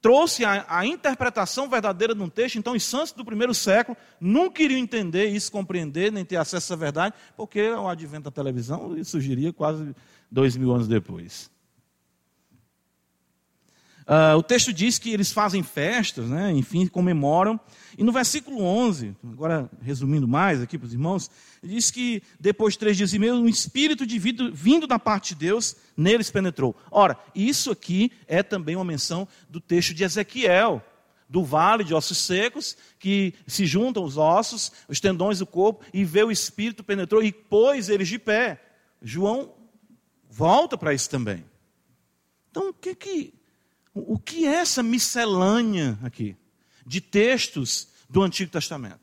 [0.02, 2.58] trouxe a, a, interpretação verdadeira de um texto.
[2.58, 6.76] Então, os santos do primeiro século nunca iriam entender isso, compreender, nem ter acesso essa
[6.78, 9.94] verdade, porque o advento da televisão surgiria quase
[10.32, 11.50] dois mil anos depois.
[14.10, 17.60] Uh, o texto diz que eles fazem festas, né, enfim, comemoram.
[17.96, 21.30] E no versículo 11, agora resumindo mais aqui para os irmãos,
[21.62, 25.36] diz que depois de três dias e meio, um espírito de vida, vindo da parte
[25.36, 26.76] de Deus neles penetrou.
[26.89, 30.84] Ora, isso aqui é também uma menção do texto de Ezequiel,
[31.30, 36.04] do vale de ossos secos, que se juntam os ossos, os tendões do corpo, e
[36.04, 38.60] vê o espírito penetrou e pôs eles de pé.
[39.04, 39.54] João
[40.39, 41.43] volta para isso também.
[42.49, 43.34] Então, o que que
[43.93, 46.38] o que é essa miscelânea aqui
[46.86, 49.02] de textos do Antigo Testamento?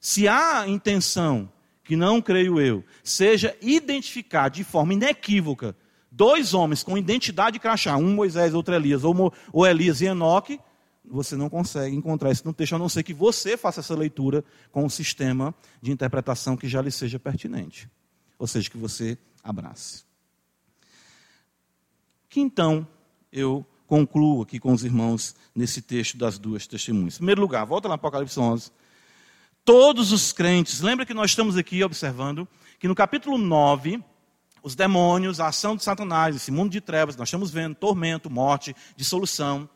[0.00, 1.52] Se há intenção,
[1.84, 5.76] que não creio eu, seja identificar de forma inequívoca
[6.10, 10.58] dois homens com identidade crachá, um Moisés, outro Elias, ou, ou Elias e Enoque,
[11.04, 14.42] você não consegue encontrar isso no texto, a não ser que você faça essa leitura
[14.72, 17.90] com um sistema de interpretação que já lhe seja pertinente.
[18.38, 20.06] Ou seja, que você abrace.
[22.36, 22.86] Que então
[23.32, 27.14] eu concluo aqui com os irmãos nesse texto das duas testemunhas.
[27.14, 28.70] Em primeiro lugar, volta lá para Apocalipse 11.
[29.64, 32.46] Todos os crentes, lembra que nós estamos aqui observando
[32.78, 34.04] que no capítulo 9,
[34.62, 38.76] os demônios, a ação de Satanás, esse mundo de trevas, nós estamos vendo tormento, morte,
[38.94, 39.66] dissolução.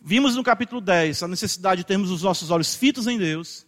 [0.00, 3.66] Vimos no capítulo 10 a necessidade de termos os nossos olhos fitos em Deus.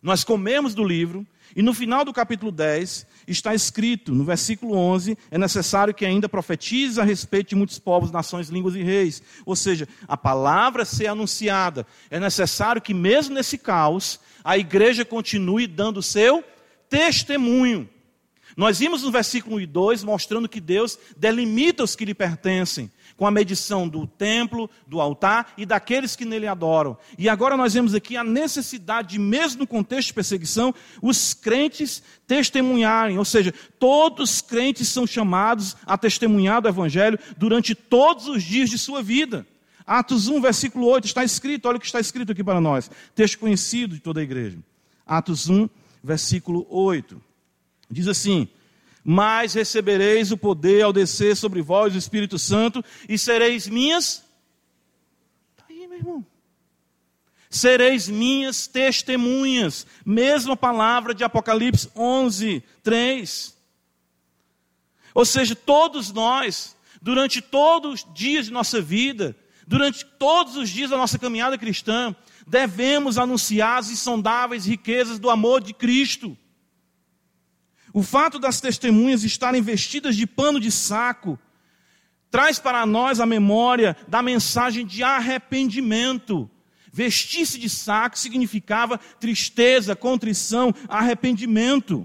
[0.00, 5.16] Nós comemos do livro, e no final do capítulo 10 está escrito, no versículo 11,
[5.30, 9.22] é necessário que ainda profetize a respeito de muitos povos, nações, línguas e reis.
[9.46, 11.86] Ou seja, a palavra ser anunciada.
[12.10, 16.44] É necessário que, mesmo nesse caos, a igreja continue dando seu
[16.88, 17.88] testemunho.
[18.56, 22.90] Nós vimos no versículo 1 e 2 mostrando que Deus delimita os que lhe pertencem
[23.16, 26.96] com a medição do templo, do altar e daqueles que nele adoram.
[27.18, 32.02] E agora nós vemos aqui a necessidade de, mesmo no contexto de perseguição, os crentes
[32.26, 38.42] testemunharem, ou seja, todos os crentes são chamados a testemunhar do Evangelho durante todos os
[38.42, 39.46] dias de sua vida.
[39.86, 43.38] Atos 1, versículo 8, está escrito, olha o que está escrito aqui para nós, texto
[43.38, 44.58] conhecido de toda a igreja.
[45.06, 45.68] Atos 1,
[46.02, 47.20] versículo 8.
[47.90, 48.48] Diz assim:
[49.04, 54.24] mas recebereis o poder ao descer sobre vós o Espírito Santo e sereis minhas.
[55.52, 56.26] Está aí, meu irmão.
[57.50, 59.86] Sereis minhas testemunhas.
[60.04, 63.54] Mesma palavra de Apocalipse 11, 3.
[65.14, 69.36] Ou seja, todos nós, durante todos os dias de nossa vida,
[69.66, 75.62] durante todos os dias da nossa caminhada cristã, devemos anunciar as insondáveis riquezas do amor
[75.62, 76.36] de Cristo.
[77.94, 81.38] O fato das testemunhas estarem vestidas de pano de saco
[82.28, 86.50] traz para nós a memória da mensagem de arrependimento.
[86.92, 92.04] Vestir-se de saco significava tristeza, contrição, arrependimento.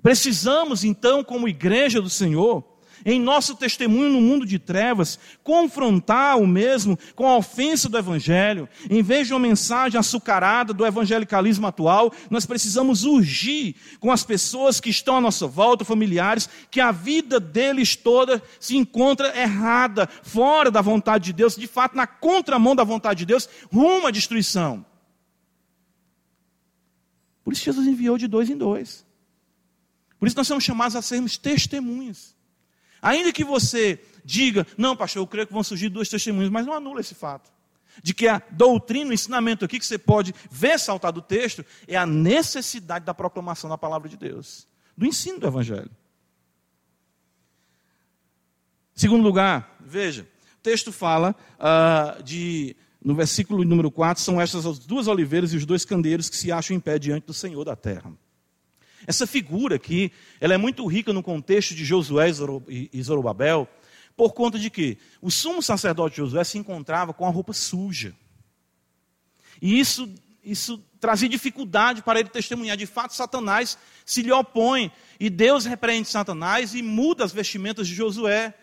[0.00, 2.73] Precisamos, então, como igreja do Senhor,
[3.04, 8.68] em nosso testemunho no mundo de trevas, confrontar o mesmo com a ofensa do Evangelho,
[8.88, 14.80] em vez de uma mensagem açucarada do evangelicalismo atual, nós precisamos urgir com as pessoas
[14.80, 20.70] que estão à nossa volta, familiares, que a vida deles toda se encontra errada, fora
[20.70, 24.84] da vontade de Deus, de fato na contramão da vontade de Deus, rumo à destruição.
[27.44, 29.04] Por isso Jesus enviou de dois em dois.
[30.18, 32.33] Por isso nós somos chamados a sermos testemunhas.
[33.04, 36.72] Ainda que você diga, não, pastor, eu creio que vão surgir duas testemunhas, mas não
[36.72, 37.52] anula esse fato.
[38.02, 41.96] De que a doutrina, o ensinamento aqui que você pode ver saltar do texto, é
[41.96, 45.90] a necessidade da proclamação da palavra de Deus, do ensino do Evangelho.
[48.94, 54.78] Segundo lugar, veja, o texto fala uh, de, no versículo número 4, são estas as
[54.78, 57.76] duas oliveiras e os dois candeiros que se acham em pé diante do Senhor da
[57.76, 58.10] terra.
[59.06, 62.30] Essa figura aqui, ela é muito rica no contexto de Josué
[62.92, 63.68] e Zorobabel,
[64.16, 68.14] por conta de que o sumo sacerdote Josué se encontrava com a roupa suja.
[69.60, 70.08] E isso
[70.44, 72.76] isso trazia dificuldade para ele testemunhar.
[72.76, 74.92] De fato, Satanás se lhe opõe.
[75.18, 78.54] E Deus repreende Satanás e muda as vestimentas de Josué.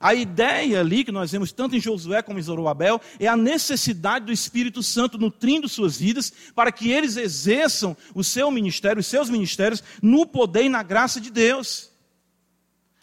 [0.00, 4.26] A ideia ali que nós vemos tanto em Josué como em Zorobabel é a necessidade
[4.26, 9.28] do Espírito Santo nutrindo suas vidas para que eles exerçam o seu ministério, os seus
[9.28, 11.90] ministérios, no poder e na graça de Deus.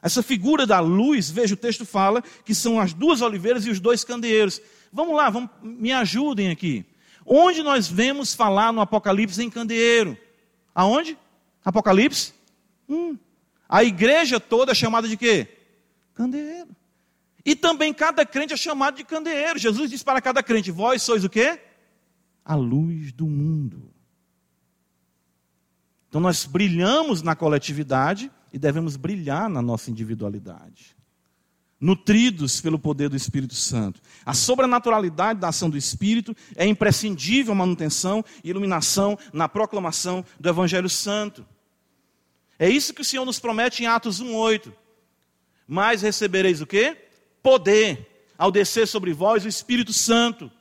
[0.02, 3.80] Essa figura da luz, veja, o texto fala que são as duas oliveiras e os
[3.80, 4.62] dois candeeiros.
[4.94, 6.86] Vamos lá, vamos, me ajudem aqui.
[7.26, 10.16] Onde nós vemos falar no Apocalipse em candeeiro?
[10.74, 11.18] Aonde?
[11.64, 12.34] Apocalipse?
[12.88, 13.18] Hum.
[13.68, 15.48] A igreja toda é chamada de quê?
[16.14, 16.70] Candeeiro.
[17.46, 19.60] E também cada crente é chamado de candeeiro.
[19.60, 21.62] Jesus diz para cada crente: Vós sois o quê?
[22.44, 23.94] A luz do mundo.
[26.10, 30.96] Então nós brilhamos na coletividade e devemos brilhar na nossa individualidade.
[31.80, 34.02] Nutridos pelo poder do Espírito Santo.
[34.26, 40.50] A sobrenaturalidade da ação do Espírito é imprescindível à manutenção e iluminação na proclamação do
[40.50, 41.46] Evangelho Santo.
[42.58, 44.72] É isso que o Senhor nos promete em Atos 1,8.
[45.68, 47.05] Mas recebereis o quê?
[47.46, 50.52] Poder ao descer sobre vós o Espírito Santo,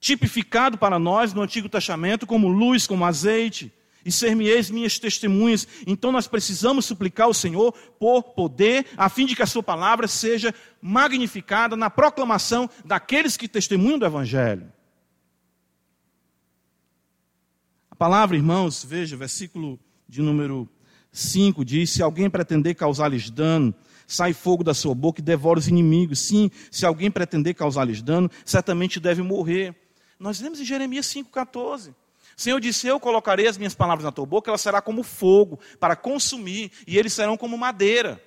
[0.00, 3.70] tipificado para nós no Antigo Testamento como luz, como azeite,
[4.02, 5.68] e ser-me-eis minhas testemunhas.
[5.86, 10.08] Então nós precisamos suplicar ao Senhor por poder, a fim de que a sua palavra
[10.08, 14.72] seja magnificada na proclamação daqueles que testemunham do Evangelho.
[17.90, 20.66] A palavra, irmãos, veja, versículo de número
[21.12, 23.74] 5 diz: Se alguém pretender causar-lhes dano,
[24.14, 26.18] sai fogo da sua boca e devora os inimigos.
[26.20, 29.74] Sim, se alguém pretender causar-lhes dano, certamente deve morrer.
[30.18, 31.90] Nós lemos em Jeremias 5,14.
[31.90, 31.94] O
[32.36, 35.96] Senhor disse: Eu colocarei as minhas palavras na tua boca, ela será como fogo para
[35.96, 38.22] consumir, e eles serão como madeira.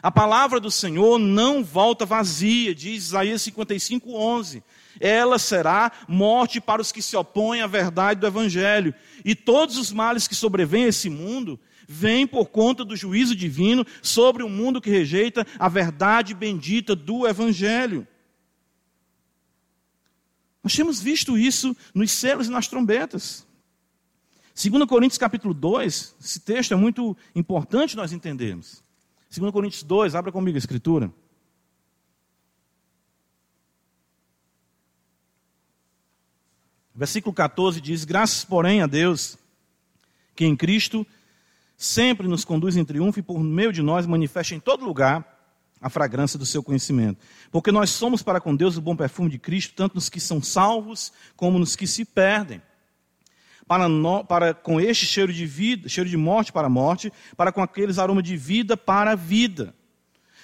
[0.00, 4.62] A palavra do Senhor não volta vazia, diz Isaías 55, 11.
[5.00, 8.94] Ela será morte para os que se opõem à verdade do Evangelho.
[9.24, 11.58] E todos os males que sobrevêm a esse mundo
[11.90, 17.26] vem por conta do juízo divino sobre o mundo que rejeita a verdade bendita do
[17.26, 18.06] Evangelho.
[20.62, 23.46] Nós temos visto isso nos selos e nas trombetas.
[24.54, 28.84] 2 Coríntios capítulo 2, esse texto é muito importante nós entendermos.
[29.34, 31.10] 2 Coríntios 2, abra comigo a escritura.
[36.94, 39.38] Versículo 14 diz: Graças, porém, a Deus,
[40.34, 41.06] que em Cristo
[41.78, 45.38] sempre nos conduz em triunfo e por meio de nós manifesta em todo lugar
[45.80, 47.20] a fragrância do seu conhecimento.
[47.52, 50.42] Porque nós somos para com Deus o bom perfume de Cristo, tanto nos que são
[50.42, 52.60] salvos como nos que se perdem.
[53.64, 57.52] Para, no, para com este cheiro de vida, cheiro de morte para a morte, para
[57.52, 59.72] com aqueles aroma de vida para a vida.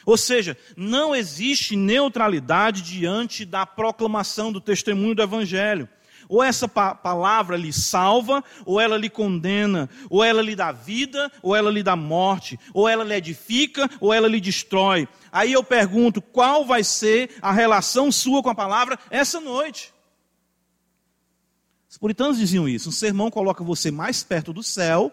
[0.07, 5.89] Ou seja, não existe neutralidade diante da proclamação do testemunho do Evangelho.
[6.35, 11.31] Ou essa pa palavra lhe salva, ou ela lhe condena, ou ela lhe dá vida,
[11.41, 15.07] ou ela lhe dá morte, ou ela lhe edifica, ou ela lhe destrói.
[15.31, 19.95] Aí eu pergunto: qual vai ser a relação sua com a palavra essa noite?
[21.89, 25.13] Os puritanos diziam isso: um sermão coloca você mais perto do céu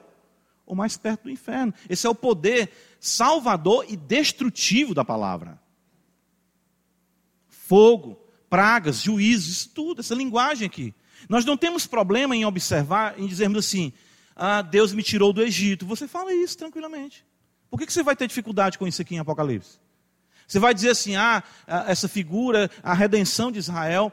[0.66, 1.72] ou mais perto do inferno.
[1.88, 5.62] Esse é o poder salvador e destrutivo da palavra.
[7.48, 10.96] Fogo, pragas, juízos, tudo, essa linguagem aqui.
[11.32, 13.94] Nós não temos problema em observar, em dizermos assim:
[14.36, 15.86] ah, Deus me tirou do Egito.
[15.86, 17.26] Você fala isso tranquilamente.
[17.70, 19.80] Por que você vai ter dificuldade com isso aqui em Apocalipse?
[20.46, 21.42] Você vai dizer assim: ah,
[21.88, 24.12] essa figura, a redenção de Israel,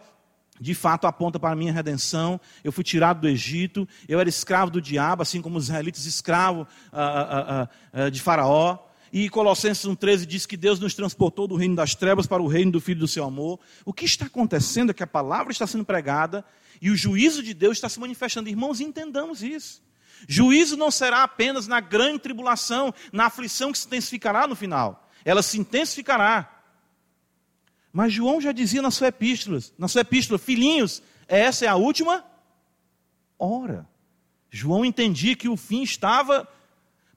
[0.60, 2.40] de fato aponta para a minha redenção.
[2.62, 6.68] Eu fui tirado do Egito, eu era escravo do diabo, assim como os israelitas escravos
[6.92, 8.78] ah, ah, ah, de Faraó.
[9.12, 12.72] E Colossenses 1,13 diz que Deus nos transportou do reino das trevas para o reino
[12.72, 13.58] do Filho do seu amor.
[13.84, 16.44] O que está acontecendo é que a palavra está sendo pregada
[16.80, 18.48] e o juízo de Deus está se manifestando.
[18.48, 19.82] Irmãos, entendamos isso.
[20.26, 25.08] Juízo não será apenas na grande tribulação, na aflição que se intensificará no final.
[25.24, 26.62] Ela se intensificará.
[27.92, 32.24] Mas João já dizia na sua epístola, na sua epístola, filhinhos, essa é a última
[33.38, 33.88] hora.
[34.50, 36.48] João entendia que o fim estava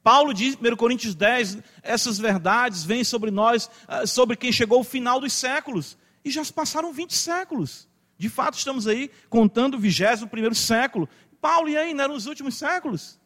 [0.04, 4.84] Paulo diz, 1 Coríntios 10, essas verdades vêm sobre nós, ah, sobre quem chegou ao
[4.84, 5.98] final dos séculos.
[6.25, 7.88] E já se passaram 20 séculos.
[8.17, 11.10] De fato, estamos aí contando o 21 século.
[11.40, 13.19] Paulo, e aí, não eram os últimos séculos?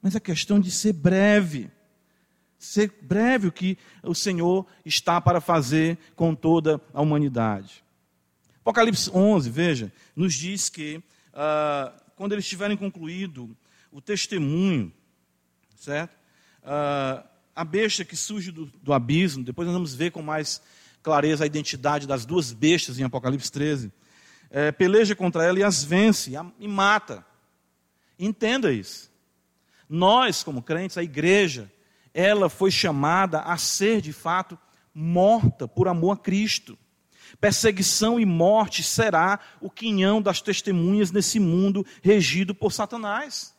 [0.00, 1.70] Mas a questão de ser breve.
[2.58, 7.84] Ser breve o que o Senhor está para fazer com toda a humanidade.
[8.60, 10.96] Apocalipse 11, veja, nos diz que
[11.32, 13.54] uh, quando eles tiverem concluído
[13.92, 14.92] o testemunho,
[15.84, 16.14] certo?
[16.62, 17.24] Uh,
[17.54, 20.60] a besta que surge do, do abismo, depois nós vamos ver com mais
[21.02, 23.92] clareza a identidade das duas bestas em Apocalipse 13
[24.54, 27.26] é, peleja contra ela e as vence e mata.
[28.16, 29.10] Entenda isso.
[29.88, 31.70] Nós, como crentes, a igreja,
[32.14, 34.56] ela foi chamada a ser de fato
[34.94, 36.78] morta por amor a Cristo.
[37.40, 43.53] Perseguição e morte será o quinhão das testemunhas nesse mundo regido por Satanás.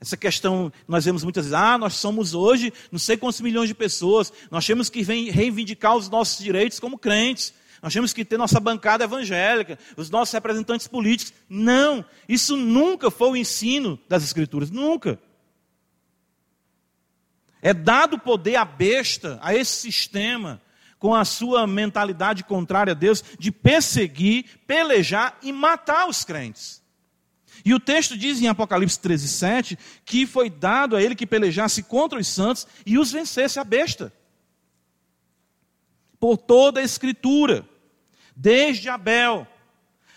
[0.00, 3.74] Essa questão, nós vemos muitas vezes, ah, nós somos hoje não sei quantos milhões de
[3.74, 8.58] pessoas, nós temos que reivindicar os nossos direitos como crentes, nós temos que ter nossa
[8.58, 11.32] bancada evangélica, os nossos representantes políticos.
[11.48, 15.18] Não, isso nunca foi o ensino das Escrituras, nunca.
[17.62, 20.60] É dado poder à besta, a esse sistema,
[20.98, 26.79] com a sua mentalidade contrária a Deus, de perseguir, pelejar e matar os crentes.
[27.64, 31.82] E o texto diz em Apocalipse 13, 7 que foi dado a ele que pelejasse
[31.82, 34.12] contra os santos e os vencesse a besta.
[36.18, 37.66] Por toda a Escritura,
[38.36, 39.46] desde Abel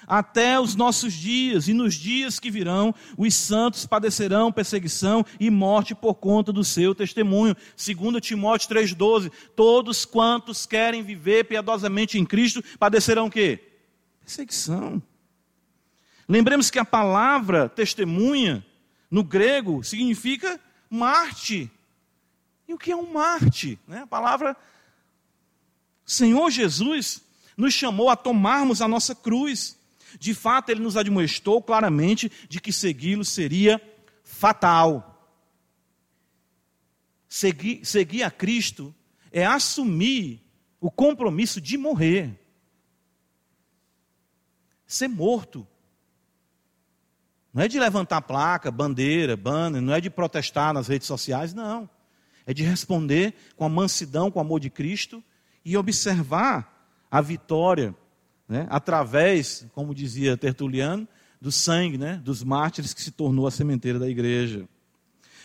[0.08, 5.96] até os nossos dias, e nos dias que virão, os santos padecerão perseguição e morte
[5.96, 7.56] por conta do seu testemunho.
[7.76, 13.60] Segundo Timóteo 3,12, todos quantos querem viver piedosamente em Cristo, padecerão o quê?
[14.20, 15.02] Perseguição.
[16.28, 18.66] Lembremos que a palavra testemunha,
[19.10, 20.60] no grego, significa
[20.90, 21.70] Marte.
[22.68, 23.80] E o que é um Marte?
[23.88, 24.00] Né?
[24.00, 24.56] A palavra
[26.06, 27.22] Senhor Jesus
[27.58, 29.78] nos chamou a tomarmos a nossa cruz.
[30.20, 33.82] De fato, ele nos admoestou claramente de que segui-lo seria
[34.24, 35.10] fatal.
[37.28, 38.94] Seguir, seguir a Cristo
[39.32, 40.40] é assumir
[40.80, 42.40] o compromisso de morrer,
[44.86, 45.68] ser morto
[47.54, 51.88] não é de levantar placa, bandeira, banner, não é de protestar nas redes sociais, não.
[52.46, 55.24] É de responder com a mansidão, com o amor de Cristo
[55.64, 57.96] e observar a vitória,
[58.50, 61.08] né, através, como dizia Tertuliano,
[61.40, 64.68] do sangue né, dos mártires que se tornou a sementeira da igreja.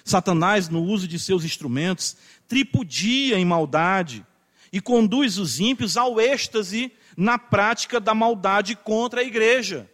[0.04, 4.24] Satanás, no uso de seus instrumentos, tripudia em maldade
[4.72, 9.90] e conduz os ímpios ao êxtase na prática da maldade contra a igreja.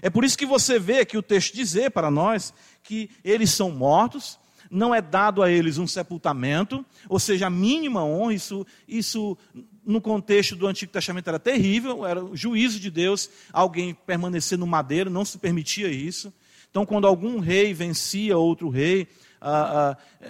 [0.00, 3.70] É por isso que você vê aqui o texto dizer para nós que eles são
[3.70, 4.38] mortos,
[4.70, 9.36] não é dado a eles um sepultamento, ou seja, a mínima honra, isso, isso
[9.84, 14.66] no contexto do Antigo Testamento era terrível, era o juízo de Deus, alguém permanecer no
[14.66, 16.32] madeiro, não se permitia isso.
[16.70, 19.06] Então, quando algum rei vencia outro rei,
[19.40, 20.26] ah, ah,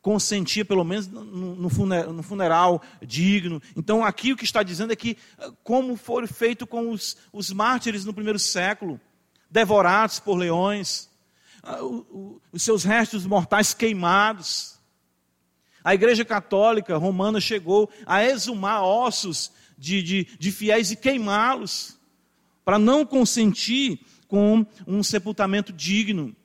[0.00, 3.60] consentia pelo menos no funeral, no funeral, digno.
[3.76, 5.16] Então, aqui o que está dizendo é que,
[5.62, 9.00] como foi feito com os, os mártires no primeiro século,
[9.50, 11.08] devorados por leões,
[11.62, 11.78] ah,
[12.52, 14.78] os seus restos mortais queimados.
[15.82, 21.98] A Igreja Católica Romana chegou a exumar ossos de, de, de fiéis e queimá-los,
[22.64, 26.36] para não consentir com um sepultamento digno.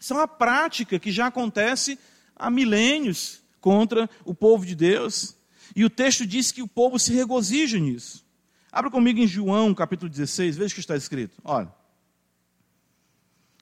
[0.00, 1.98] Isso é uma prática que já acontece
[2.36, 5.36] há milênios contra o povo de Deus.
[5.74, 8.24] E o texto diz que o povo se regozija nisso.
[8.70, 11.40] Abra comigo em João, capítulo 16, veja o que está escrito.
[11.42, 11.72] Olha.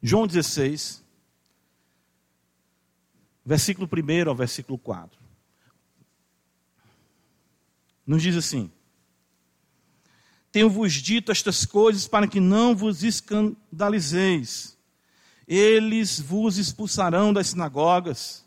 [0.03, 1.03] João 16,
[3.45, 5.19] versículo 1 ao versículo 4.
[8.07, 8.71] Nos diz assim:
[10.53, 14.77] Tenho-vos dito estas coisas para que não vos escandalizeis.
[15.49, 18.44] Eles vos expulsarão das sinagogas.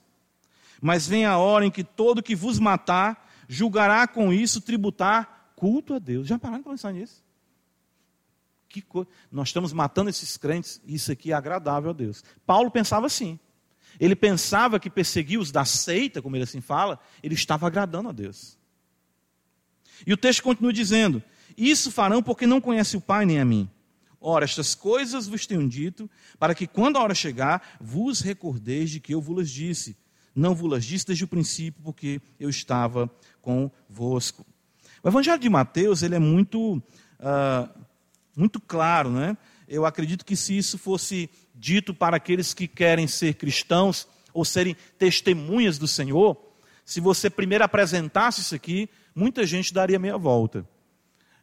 [0.81, 5.93] Mas vem a hora em que todo que vos matar julgará com isso tributar culto
[5.93, 6.27] a Deus.
[6.27, 7.23] Já pararam para pensar nisso?
[8.69, 9.07] Que co...
[9.31, 12.23] Nós estamos matando esses crentes, isso aqui é agradável a Deus.
[12.45, 13.39] Paulo pensava assim.
[13.99, 18.11] Ele pensava que perseguir os da seita, como ele assim fala, ele estava agradando a
[18.11, 18.57] Deus.
[20.05, 21.23] E o texto continua dizendo:
[21.57, 23.69] Isso farão porque não conhecem o Pai nem a mim.
[24.19, 28.99] Ora, estas coisas vos tenho dito, para que quando a hora chegar, vos recordeis de
[28.99, 29.95] que eu vos disse.
[30.37, 33.09] Não vos disse desde o princípio, porque eu estava
[33.41, 34.45] convosco.
[35.01, 37.67] O Evangelho de Mateus ele é muito, uh,
[38.35, 39.35] muito claro, né?
[39.67, 44.77] Eu acredito que se isso fosse dito para aqueles que querem ser cristãos ou serem
[44.99, 46.37] testemunhas do Senhor,
[46.85, 50.69] se você primeiro apresentasse isso aqui, muita gente daria meia volta.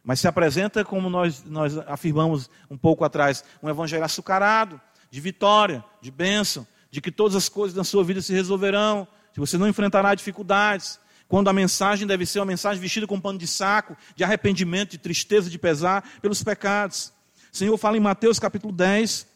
[0.05, 4.79] Mas se apresenta, como nós, nós afirmamos um pouco atrás, um evangelho açucarado,
[5.11, 6.65] de vitória, de bênção,
[6.95, 10.97] de que todas as coisas na sua vida se resolverão, que você não enfrentará dificuldades,
[11.27, 14.97] quando a mensagem deve ser uma mensagem vestida com pano de saco, de arrependimento, de
[14.97, 17.11] tristeza, de pesar pelos pecados.
[17.51, 19.27] O Senhor fala em Mateus capítulo 10,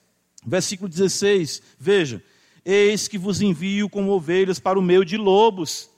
[0.46, 2.24] versículo 16: Veja,
[2.64, 5.90] eis que vos envio como ovelhas para o meio de lobos.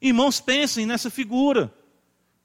[0.00, 1.74] Irmãos, pensem nessa figura.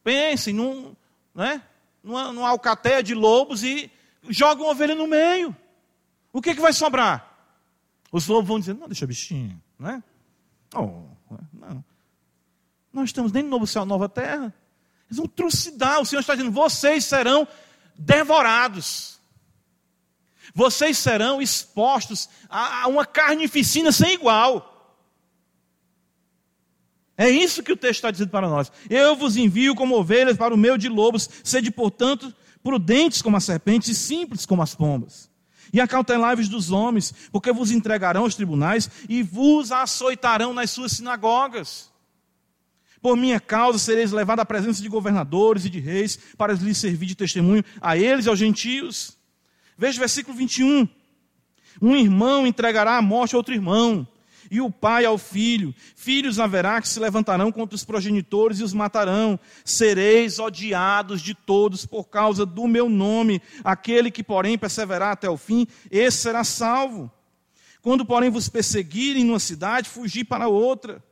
[0.04, 0.96] Pensem num,
[1.36, 1.62] né?
[2.04, 3.92] numa, numa alcateia de lobos e
[4.28, 5.56] joga uma ovelha no meio.
[6.34, 7.29] O que, que vai sobrar?
[8.12, 10.04] Os lobos vão dizer, não, deixa bichinho, não é?
[10.76, 11.04] Oh,
[11.54, 11.84] não.
[12.92, 14.54] Nós estamos nem no novo céu, nova terra.
[15.08, 16.00] Eles vão trucidar.
[16.02, 17.48] O Senhor está dizendo: vocês serão
[17.96, 19.20] devorados.
[20.54, 24.76] Vocês serão expostos a uma carnificina sem igual.
[27.16, 28.72] É isso que o texto está dizendo para nós.
[28.90, 32.34] Eu vos envio como ovelhas para o meio de lobos, sede, portanto,
[32.64, 35.29] prudentes como as serpentes e simples como as pombas.
[35.72, 41.90] E acautelai-vos dos homens, porque vos entregarão aos tribunais e vos açoitarão nas suas sinagogas.
[43.02, 47.06] Por minha causa sereis levados à presença de governadores e de reis, para lhes servir
[47.06, 49.18] de testemunho a eles e aos gentios.
[49.78, 50.88] Veja o versículo 21.
[51.82, 54.06] Um irmão entregará à morte outro irmão,
[54.50, 55.74] e o pai ao filho.
[55.96, 59.40] Filhos haverá que se levantarão contra os progenitores e os matarão.
[59.64, 63.42] Sereis odiados de todos por causa do meu nome.
[63.64, 67.12] Aquele que, porém, perseverar até o fim, esse será salvo.
[67.82, 71.04] Quando, porém, vos perseguirem numa cidade, fugi para outra.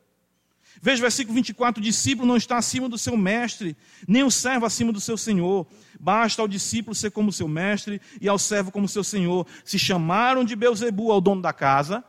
[0.82, 3.76] Veja o versículo 24: o discípulo não está acima do seu mestre,
[4.08, 5.66] nem o servo acima do seu senhor.
[6.00, 9.48] Basta ao discípulo ser como seu mestre e ao servo como seu senhor.
[9.66, 12.04] Se chamaram de Beuzebu ao dono da casa,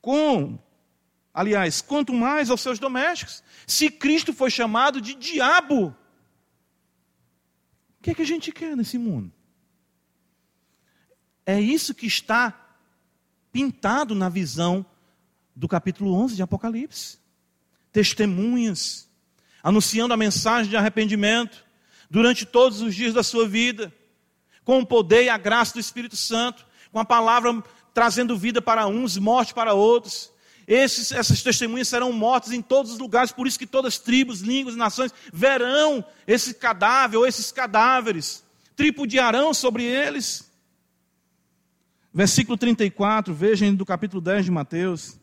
[0.00, 0.58] com,
[1.32, 3.42] aliás, quanto mais aos seus domésticos.
[3.66, 5.88] Se Cristo foi chamado de diabo,
[7.98, 9.32] o que, é que a gente quer nesse mundo?
[11.44, 12.76] É isso que está
[13.50, 14.84] pintado na visão
[15.54, 17.18] do capítulo 11 de Apocalipse.
[17.90, 19.08] Testemunhas,
[19.62, 21.64] anunciando a mensagem de arrependimento
[22.10, 23.92] durante todos os dias da sua vida,
[24.64, 27.62] com o poder e a graça do Espírito Santo, com a palavra
[27.94, 30.30] trazendo vida para uns, morte para outros.
[30.66, 34.40] Esses, essas testemunhas serão mortas em todos os lugares, por isso que todas as tribos,
[34.40, 38.44] línguas e nações verão esse cadáver ou esses cadáveres,
[38.76, 40.46] tripudiarão sobre eles.
[42.12, 45.18] Versículo 34, vejam do capítulo 10 de Mateus.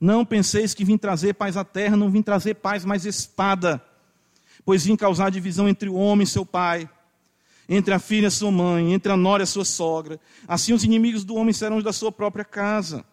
[0.00, 3.82] Não penseis que vim trazer paz à terra, não vim trazer paz, mas espada,
[4.64, 6.88] pois vim causar divisão entre o homem e seu pai
[7.68, 10.18] entre a filha e a sua mãe, entre a nora e a sua sogra.
[10.46, 13.04] Assim os inimigos do homem serão os da sua própria casa.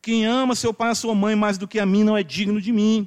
[0.00, 2.22] Quem ama seu pai e a sua mãe mais do que a mim não é
[2.22, 3.06] digno de mim.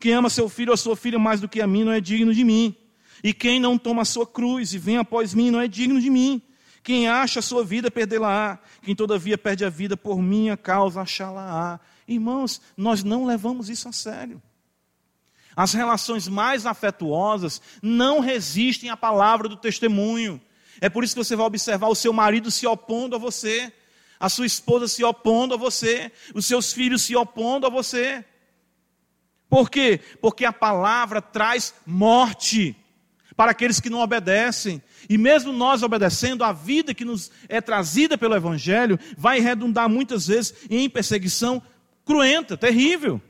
[0.00, 2.00] Quem ama seu filho ou a sua filha mais do que a mim não é
[2.00, 2.74] digno de mim.
[3.22, 6.08] E quem não toma a sua cruz e vem após mim não é digno de
[6.08, 6.40] mim.
[6.82, 8.58] Quem acha a sua vida, perdê-la-á.
[8.82, 11.80] Quem todavia perde a vida por minha causa, achá-la-á.
[12.06, 14.40] Irmãos, nós não levamos isso a sério.
[15.58, 20.40] As relações mais afetuosas não resistem à palavra do testemunho.
[20.80, 23.72] É por isso que você vai observar o seu marido se opondo a você,
[24.20, 28.24] a sua esposa se opondo a você, os seus filhos se opondo a você.
[29.48, 29.98] Por quê?
[30.22, 32.76] Porque a palavra traz morte
[33.36, 34.80] para aqueles que não obedecem.
[35.10, 40.28] E mesmo nós obedecendo, a vida que nos é trazida pelo Evangelho vai redundar muitas
[40.28, 41.60] vezes em perseguição
[42.04, 43.20] cruenta, terrível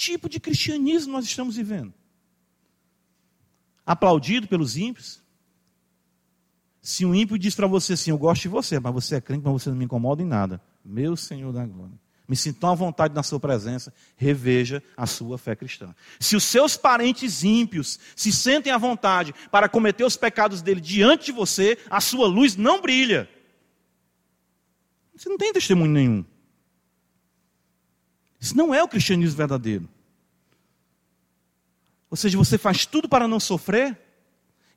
[0.00, 1.92] tipo de cristianismo nós estamos vivendo?
[3.84, 5.22] Aplaudido pelos ímpios?
[6.80, 9.44] Se um ímpio diz para você assim, eu gosto de você, mas você é crente,
[9.44, 10.60] mas você não me incomoda em nada.
[10.82, 11.98] Meu Senhor da glória.
[12.26, 15.94] Me sinto à vontade na sua presença, reveja a sua fé cristã.
[16.18, 21.26] Se os seus parentes ímpios se sentem à vontade para cometer os pecados dele diante
[21.26, 23.28] de você, a sua luz não brilha.
[25.14, 26.24] Você não tem testemunho nenhum.
[28.40, 29.88] Isso não é o cristianismo verdadeiro.
[32.10, 33.96] Ou seja, você faz tudo para não sofrer.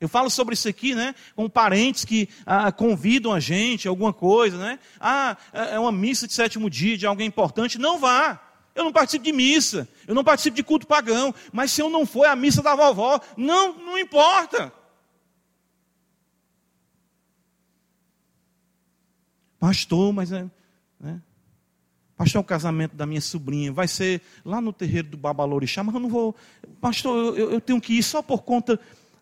[0.00, 1.14] Eu falo sobre isso aqui, né?
[1.34, 4.78] Com parentes que ah, convidam a gente, alguma coisa, né?
[5.00, 7.78] Ah, é, é uma missa de sétimo dia de alguém importante.
[7.78, 8.40] Não vá.
[8.74, 9.88] Eu não participo de missa.
[10.06, 11.34] Eu não participo de culto pagão.
[11.52, 13.18] Mas se eu não for, é a missa da vovó.
[13.36, 14.72] Não, não importa.
[19.58, 20.44] Pastor, mas é.
[22.16, 25.94] Pastor, é o casamento da minha sobrinha vai ser lá no terreiro do Babalorixá, mas
[25.94, 26.34] eu não vou.
[26.80, 28.78] Pastor, eu, eu tenho que ir só por conta.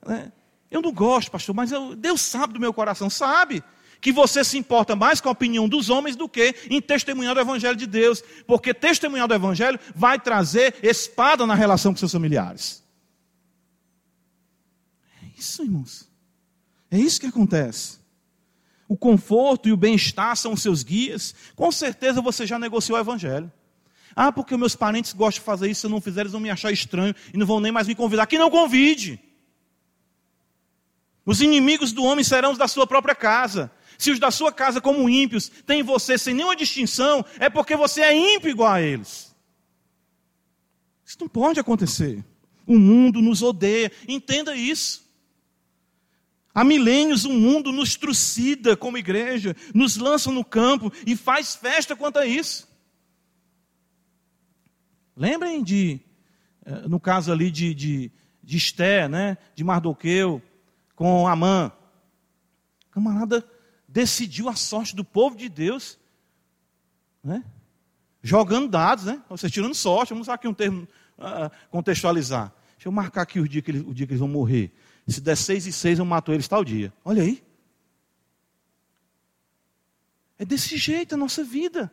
[0.07, 0.31] Né?
[0.71, 3.63] Eu não gosto, pastor, mas eu, Deus sabe do meu coração, sabe
[4.01, 7.41] que você se importa mais com a opinião dos homens do que em testemunhar o
[7.41, 12.83] Evangelho de Deus, porque testemunhar o Evangelho vai trazer espada na relação com seus familiares.
[15.23, 16.09] É isso, irmãos.
[16.91, 18.02] É isso que acontece
[18.93, 23.01] o conforto e o bem-estar são os seus guias, com certeza você já negociou o
[23.01, 23.51] evangelho.
[24.15, 26.51] Ah, porque meus parentes gostam de fazer isso, se eu não fizer, eles vão me
[26.51, 28.27] achar estranho e não vão nem mais me convidar.
[28.27, 29.19] Que não convide.
[31.25, 33.73] Os inimigos do homem serão os da sua própria casa.
[33.97, 38.03] Se os da sua casa, como ímpios, têm você sem nenhuma distinção, é porque você
[38.03, 39.35] é ímpio igual a eles.
[41.07, 42.23] Isso não pode acontecer.
[42.67, 43.91] O mundo nos odeia.
[44.07, 45.11] Entenda isso.
[46.55, 51.97] Há milênios o mundo nos trucida como igreja, nos lança no campo e faz festa
[51.97, 52.69] quanto a isso.
[55.17, 56.01] Lembrem de,
[56.65, 60.43] eh, no caso ali de, de, de Esté, né, de Mardoqueu,
[60.95, 61.73] com Amã.
[62.89, 63.45] O camarada
[63.89, 65.99] decidiu a sorte do povo de Deus,
[67.25, 67.43] né?
[68.23, 69.21] jogando dados, né?
[69.29, 70.87] Ou seja, tirando sorte, vamos usar aqui um termo
[71.19, 72.53] uh, contextualizar.
[72.77, 74.73] Deixa eu marcar aqui o dia, que eles, o dia que eles vão morrer.
[75.09, 76.93] Se der seis e seis, eu mato eles tal dia.
[77.05, 77.43] Olha aí.
[80.39, 81.93] É desse jeito a nossa vida.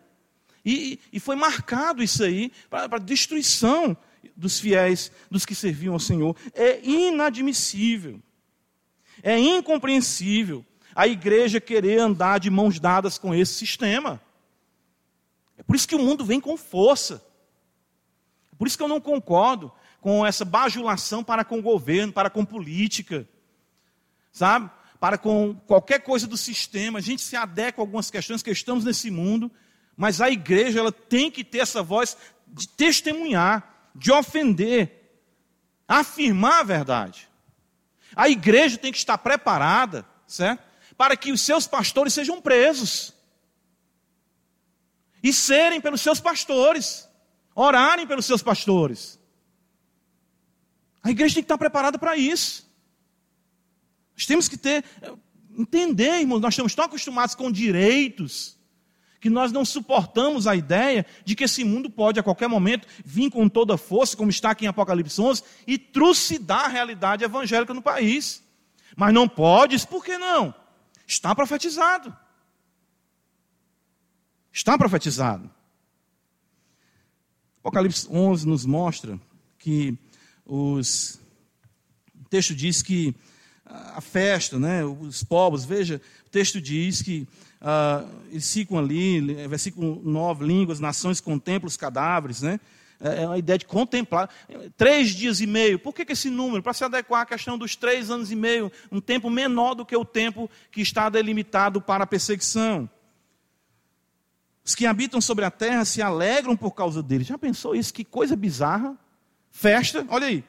[0.66, 3.97] E, e foi marcado isso aí para a destruição
[4.36, 6.36] dos fiéis, dos que serviam ao Senhor.
[6.53, 8.22] É inadmissível.
[9.22, 14.22] É incompreensível a igreja querer andar de mãos dadas com esse sistema.
[15.57, 17.24] É por isso que o mundo vem com força.
[18.51, 22.29] É por isso que eu não concordo com essa bajulação para com o governo, para
[22.29, 23.27] com política,
[24.31, 24.69] sabe?
[24.99, 26.99] Para com qualquer coisa do sistema.
[26.99, 29.51] A gente se adequa a algumas questões que estamos nesse mundo,
[29.95, 35.19] mas a igreja ela tem que ter essa voz de testemunhar, de ofender,
[35.87, 37.27] afirmar a verdade.
[38.15, 40.63] A igreja tem que estar preparada, certo?
[40.97, 43.13] Para que os seus pastores sejam presos.
[45.21, 47.07] E serem pelos seus pastores.
[47.53, 49.18] Orarem pelos seus pastores.
[51.03, 52.69] A igreja tem que estar preparada para isso.
[54.15, 54.83] Nós temos que ter,
[55.57, 58.57] entender, irmãos, nós estamos tão acostumados com direitos,
[59.19, 63.29] que nós não suportamos a ideia de que esse mundo pode a qualquer momento vir
[63.29, 67.81] com toda força, como está aqui em Apocalipse 11, e trucidar a realidade evangélica no
[67.81, 68.43] país.
[68.95, 70.53] Mas não pode, por que não?
[71.05, 72.15] Está profetizado.
[74.51, 75.49] Está profetizado.
[77.59, 79.19] Apocalipse 11 nos mostra
[79.57, 79.97] que
[80.49, 81.19] os,
[82.19, 83.15] o texto diz que
[83.65, 87.27] a festa, né, os povos, veja, o texto diz que
[87.61, 92.59] uh, eles ficam ali, versículo 9, línguas, nações contemplam os cadáveres, né?
[92.99, 94.29] É, é uma ideia de contemplar.
[94.75, 95.79] Três dias e meio.
[95.79, 96.63] Por que, que esse número?
[96.63, 99.95] Para se adequar à questão dos três anos e meio, um tempo menor do que
[99.95, 102.89] o tempo que está delimitado para a perseguição.
[104.65, 107.23] Os que habitam sobre a terra se alegram por causa dele.
[107.23, 107.93] Já pensou isso?
[107.93, 108.97] Que coisa bizarra.
[109.51, 110.43] Festa, olha aí.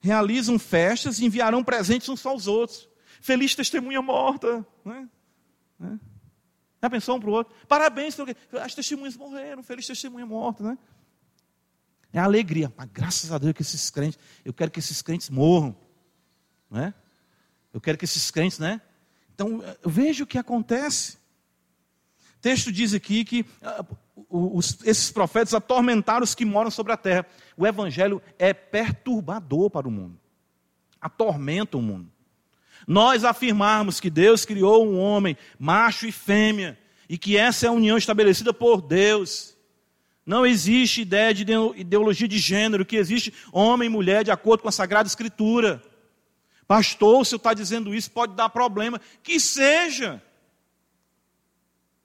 [0.00, 2.88] Realizam festas e enviarão presentes uns aos outros.
[3.20, 4.64] Feliz testemunha morta.
[4.84, 5.08] Né?
[5.78, 6.00] Né?
[6.80, 7.54] Já pensou um para o outro?
[7.66, 8.16] Parabéns,
[8.62, 10.78] as testemunhas morreram, feliz testemunha morta, né?
[12.12, 12.72] É alegria.
[12.76, 15.76] Mas graças a Deus que esses crentes, eu quero que esses crentes morram.
[16.70, 16.94] Né?
[17.72, 18.80] Eu quero que esses crentes, né?
[19.34, 21.18] Então, veja o que acontece.
[22.38, 23.96] O texto diz aqui que uh,
[24.30, 27.26] os, esses profetas atormentaram os que moram sobre a terra.
[27.56, 30.16] O evangelho é perturbador para o mundo,
[31.00, 32.08] atormenta o mundo.
[32.86, 36.78] Nós afirmarmos que Deus criou um homem, macho e fêmea,
[37.08, 39.56] e que essa é a união estabelecida por Deus.
[40.24, 44.68] Não existe ideia de ideologia de gênero, que existe homem e mulher de acordo com
[44.68, 45.82] a Sagrada Escritura.
[46.68, 49.00] Pastor, se eu está dizendo isso, pode dar problema.
[49.24, 50.22] Que seja.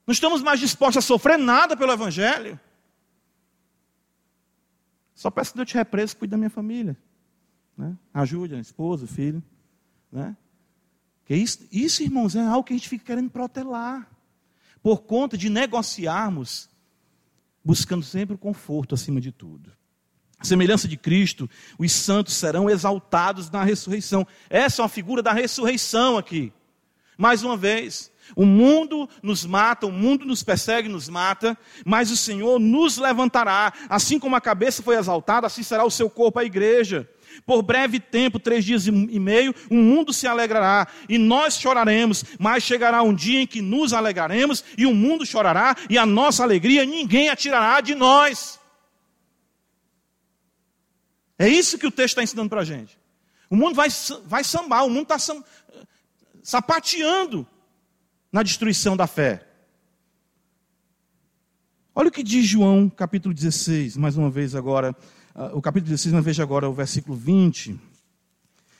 [0.05, 2.59] Não estamos mais dispostos a sofrer nada pelo Evangelho.
[5.15, 6.97] Só peço que Deus te represa, cuide da minha família.
[7.77, 7.95] Né?
[8.13, 9.41] Ajude a esposa, o filho.
[10.11, 10.35] Né?
[11.25, 14.09] Que isso, isso, irmãos, é algo que a gente fica querendo protelar.
[14.81, 16.69] Por conta de negociarmos,
[17.63, 19.71] buscando sempre o conforto acima de tudo.
[20.37, 21.49] A semelhança de Cristo,
[21.79, 24.27] os santos serão exaltados na ressurreição.
[24.49, 26.51] Essa é uma figura da ressurreição aqui.
[27.17, 32.17] Mais uma vez, o mundo nos mata, o mundo nos persegue, nos mata, mas o
[32.17, 33.73] Senhor nos levantará.
[33.89, 37.09] Assim como a cabeça foi exaltada, assim será o seu corpo, a igreja.
[37.45, 42.63] Por breve tempo, três dias e meio, o mundo se alegrará e nós choraremos, mas
[42.63, 46.85] chegará um dia em que nos alegraremos e o mundo chorará e a nossa alegria
[46.85, 48.59] ninguém atirará de nós.
[51.39, 52.97] É isso que o texto está ensinando para a gente.
[53.49, 53.89] O mundo vai,
[54.25, 55.17] vai sambar, o mundo está
[56.43, 57.47] sapateando
[58.33, 59.47] na destruição da fé.
[61.93, 64.95] Olha o que diz João, capítulo 16, mais uma vez agora,
[65.35, 67.79] uh, o capítulo 16, mas veja agora o versículo 20.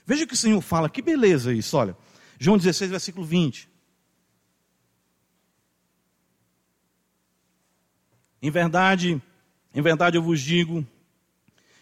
[0.08, 1.96] Veja o que o Senhor fala, que beleza isso, olha.
[2.40, 3.70] João 16, versículo 20.
[8.42, 9.22] Em verdade,
[9.72, 10.86] em verdade eu vos digo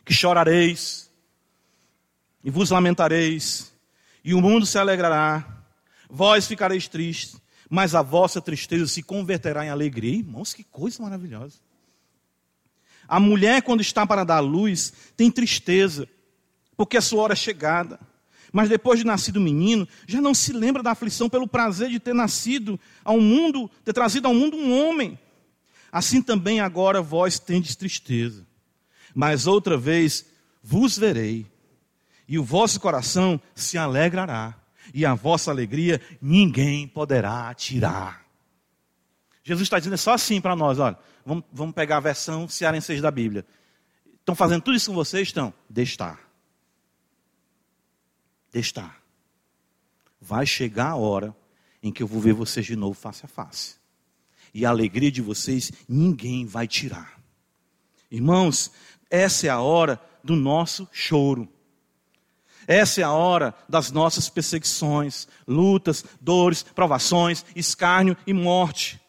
[0.03, 1.09] que chorareis
[2.43, 3.73] e vos lamentareis,
[4.25, 5.63] e o mundo se alegrará,
[6.09, 7.40] vós ficareis tristes,
[7.71, 10.17] mas a vossa tristeza se converterá em alegria.
[10.17, 11.57] Irmãos, que coisa maravilhosa.
[13.07, 16.05] A mulher, quando está para dar luz, tem tristeza,
[16.75, 17.97] porque a sua hora é chegada.
[18.51, 21.97] Mas depois de nascido o menino, já não se lembra da aflição pelo prazer de
[21.97, 25.17] ter nascido ao mundo, ter trazido ao mundo um homem.
[25.89, 28.45] Assim também agora vós tendes tristeza.
[29.15, 30.25] Mas outra vez
[30.61, 31.47] vos verei,
[32.27, 34.60] e o vosso coração se alegrará,
[34.93, 38.25] e a vossa alegria ninguém poderá tirar.
[39.43, 43.01] Jesus está dizendo é só assim para nós, olha, vamos, vamos pegar a versão cearense
[43.01, 43.45] da Bíblia.
[44.19, 45.27] Estão fazendo tudo isso com vocês?
[45.27, 45.53] Estão?
[45.69, 46.31] Deixa estar.
[48.53, 49.01] Estar.
[50.19, 51.35] Vai chegar a hora
[51.81, 53.75] em que eu vou ver vocês de novo face a face.
[54.53, 57.19] E a alegria de vocês ninguém vai tirar.
[58.11, 58.71] Irmãos,
[59.09, 61.47] essa é a hora do nosso choro.
[62.67, 68.99] Essa é a hora das nossas perseguições, lutas, dores, provações, escárnio e morte.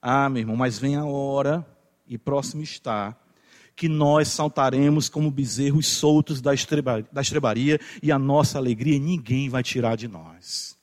[0.00, 1.66] Ah, meu irmão, mas vem a hora,
[2.06, 3.16] e próximo está,
[3.74, 6.50] que nós saltaremos como bezerros soltos da,
[7.12, 10.76] da estrebaria, e a nossa alegria ninguém vai tirar de nós.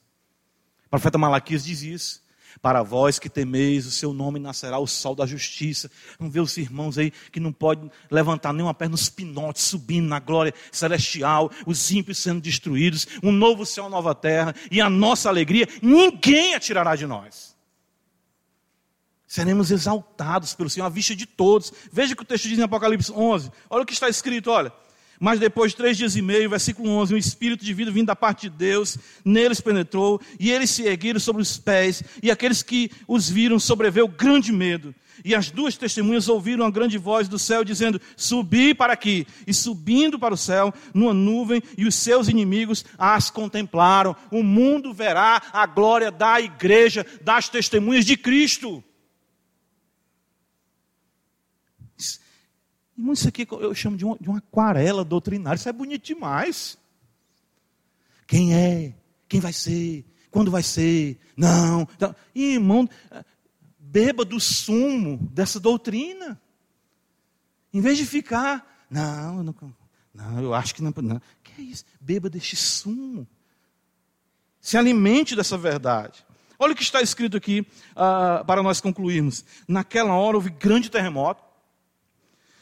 [0.87, 2.24] O profeta Malaquias diz isso.
[2.65, 5.87] Para vós que temeis, o seu nome nascerá o sol da justiça.
[6.17, 10.19] Vamos ver os irmãos aí que não podem levantar nenhuma perna nos pinotes, subindo na
[10.19, 15.67] glória celestial, os ímpios sendo destruídos, um novo céu, nova terra, e a nossa alegria,
[15.79, 17.55] ninguém a tirará de nós.
[19.27, 21.71] Seremos exaltados pelo Senhor à vista de todos.
[21.91, 23.51] Veja o que o texto diz em Apocalipse 11.
[23.69, 24.73] Olha o que está escrito, olha.
[25.19, 28.15] Mas depois de três dias e meio, versículo 11, um espírito de vida vindo da
[28.15, 32.91] parte de Deus, neles penetrou, e eles se ergueram sobre os pés, e aqueles que
[33.07, 34.93] os viram sobreveu grande medo.
[35.23, 39.25] E as duas testemunhas ouviram a grande voz do céu dizendo: Subi para aqui.
[39.47, 44.15] E subindo para o céu, numa nuvem, e os seus inimigos as contemplaram.
[44.29, 48.83] O mundo verá a glória da igreja, das testemunhas de Cristo.
[52.97, 55.57] Irmão, isso aqui eu chamo de uma, de uma aquarela doutrinária.
[55.57, 56.77] Isso é bonito demais.
[58.25, 58.95] Quem é?
[59.27, 60.05] Quem vai ser?
[60.31, 61.19] Quando vai ser?
[61.35, 61.87] Não.
[61.95, 62.89] Então, irmão,
[63.77, 66.39] beba do sumo dessa doutrina.
[67.73, 69.55] Em vez de ficar, não, não,
[70.13, 71.21] não eu acho que não, não.
[71.43, 71.85] Que é isso?
[71.99, 73.27] Beba deste sumo.
[74.59, 76.25] Se alimente dessa verdade.
[76.57, 79.45] Olha o que está escrito aqui uh, para nós concluirmos.
[79.67, 81.44] Naquela hora houve grande terremoto.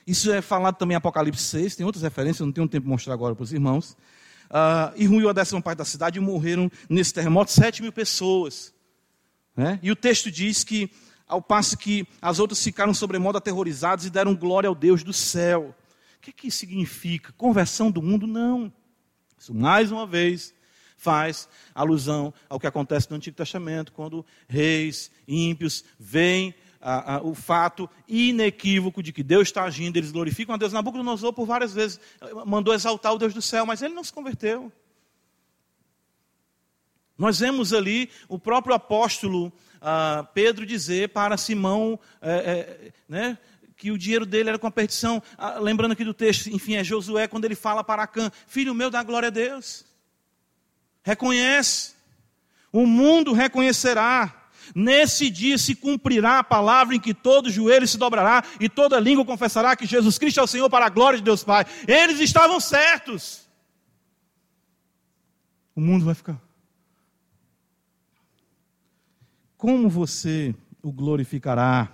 [0.06, 3.14] Isso é falado também em Apocalipse 6, tem outras referências, não tenho tempo de mostrar
[3.14, 3.96] agora para os irmãos.
[4.50, 8.74] Uh, e ruiu a décima parte da cidade e morreram nesse terremoto sete mil pessoas.
[9.56, 9.80] Né?
[9.82, 10.92] E o texto diz que,
[11.28, 15.74] ao passo que as outras ficaram sobremodo aterrorizadas e deram glória ao Deus do céu.
[16.18, 17.34] O que, que isso significa?
[17.34, 18.28] Conversão do mundo?
[18.28, 18.72] Não.
[19.40, 20.54] Isso, mais uma vez,
[20.98, 26.54] faz alusão ao que acontece no Antigo Testamento, quando reis ímpios veem
[27.24, 30.74] o fato inequívoco de que Deus está agindo, eles glorificam a Deus.
[30.74, 32.00] Nabucodonosor, por várias vezes,
[32.46, 34.72] mandou exaltar o Deus do céu, mas ele não se converteu.
[37.18, 43.38] Nós vemos ali o próprio apóstolo uh, Pedro dizer para Simão é, é, né,
[43.78, 45.22] que o dinheiro dele era com a perdição.
[45.38, 48.90] Uh, lembrando aqui do texto, enfim, é Josué quando ele fala para Acã: Filho meu,
[48.90, 49.86] dá glória a Deus.
[51.04, 51.94] Reconhece.
[52.72, 54.43] O mundo reconhecerá
[54.76, 59.26] Nesse dia se cumprirá a palavra em que todo joelho se dobrará e toda língua
[59.26, 61.66] confessará que Jesus Cristo é o Senhor para a glória de Deus Pai.
[61.88, 63.48] Eles estavam certos.
[65.76, 66.40] O mundo vai ficar.
[69.58, 71.92] Como você o glorificará?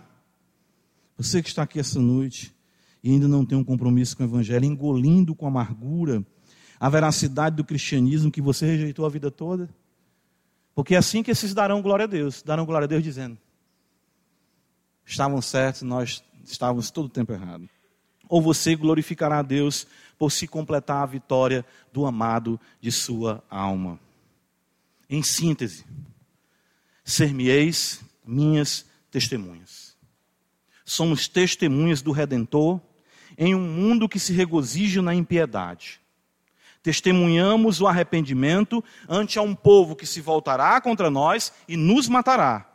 [1.17, 2.55] Você que está aqui essa noite
[3.03, 6.25] e ainda não tem um compromisso com o Evangelho, engolindo com amargura
[6.79, 9.69] a veracidade do cristianismo que você rejeitou a vida toda?
[10.73, 13.37] Porque é assim que esses darão glória a Deus, darão glória a Deus dizendo:
[15.05, 17.69] estavam certos, nós estávamos todo o tempo errado.
[18.27, 23.99] Ou você glorificará a Deus por se completar a vitória do amado de sua alma.
[25.09, 25.85] Em síntese,
[27.03, 29.97] ser-me-eis minhas testemunhas.
[30.85, 32.79] Somos testemunhas do Redentor
[33.37, 35.99] em um mundo que se regozija na impiedade
[36.81, 42.65] Testemunhamos o arrependimento ante a um povo que se voltará contra nós e nos matará.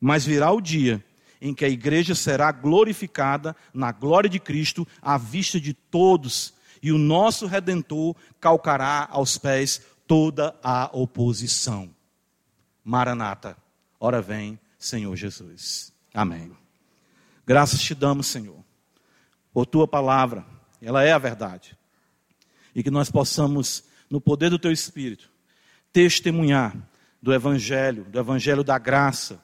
[0.00, 1.04] Mas virá o dia
[1.40, 6.92] em que a igreja será glorificada na glória de Cristo à vista de todos, e
[6.92, 11.90] o nosso redentor calcará aos pés toda a oposição.
[12.84, 13.56] Maranata,
[13.98, 15.92] ora vem, Senhor Jesus.
[16.14, 16.52] Amém.
[17.44, 18.64] Graças te damos, Senhor,
[19.52, 20.46] por tua palavra,
[20.80, 21.76] ela é a verdade
[22.74, 25.30] e que nós possamos, no poder do Teu Espírito,
[25.92, 26.76] testemunhar
[27.20, 29.42] do Evangelho, do Evangelho da graça,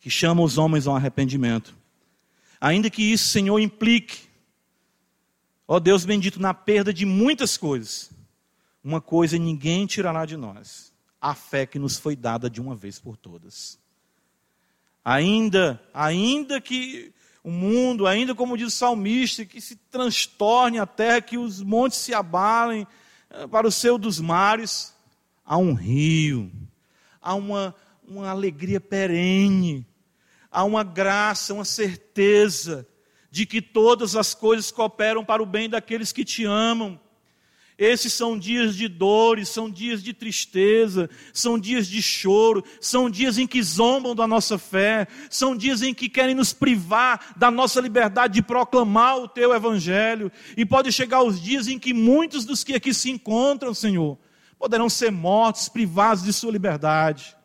[0.00, 1.74] que chama os homens ao arrependimento.
[2.60, 4.28] Ainda que isso, Senhor, implique
[5.66, 8.10] Ó Deus bendito, na perda de muitas coisas,
[8.82, 12.98] uma coisa ninguém tirará de nós: a fé que nos foi dada de uma vez
[12.98, 13.78] por todas.
[15.04, 17.12] Ainda, ainda que
[17.44, 21.98] o mundo, ainda como diz o salmista, que se transtorne a terra, que os montes
[21.98, 22.86] se abalem
[23.28, 24.94] eh, para o céu dos mares,
[25.44, 26.50] há um rio,
[27.20, 27.74] há uma,
[28.08, 29.86] uma alegria perene,
[30.50, 32.88] há uma graça, uma certeza
[33.30, 36.98] de que todas as coisas cooperam para o bem daqueles que te amam.
[37.76, 43.36] Esses são dias de dores, são dias de tristeza, são dias de choro, são dias
[43.36, 47.80] em que zombam da nossa fé, são dias em que querem nos privar da nossa
[47.80, 50.30] liberdade de proclamar o teu evangelho.
[50.56, 54.16] E pode chegar os dias em que muitos dos que aqui se encontram, Senhor,
[54.56, 57.36] poderão ser mortos, privados de sua liberdade.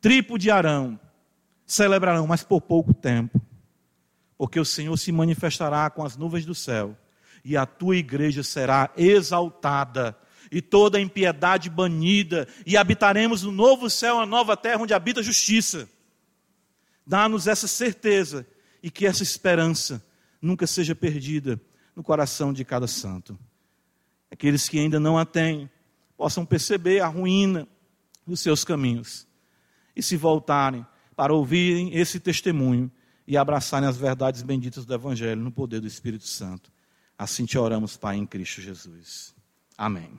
[0.00, 0.98] Tripo de Arão
[1.66, 3.40] celebrarão, mas por pouco tempo,
[4.38, 6.96] porque o Senhor se manifestará com as nuvens do céu
[7.44, 10.16] e a tua igreja será exaltada,
[10.50, 15.22] e toda impiedade banida, e habitaremos no novo céu, a nova terra onde habita a
[15.22, 15.88] justiça.
[17.06, 18.46] Dá-nos essa certeza
[18.82, 20.04] e que essa esperança
[20.40, 21.60] nunca seja perdida
[21.94, 23.38] no coração de cada santo.
[24.30, 25.70] Aqueles que ainda não a têm,
[26.16, 27.66] possam perceber a ruína
[28.26, 29.26] dos seus caminhos
[29.94, 30.86] e se voltarem
[31.16, 32.90] para ouvirem esse testemunho
[33.26, 36.72] e abraçarem as verdades benditas do Evangelho no poder do Espírito Santo.
[37.20, 39.34] Assim te oramos, Pai, em Cristo Jesus.
[39.76, 40.18] Amém.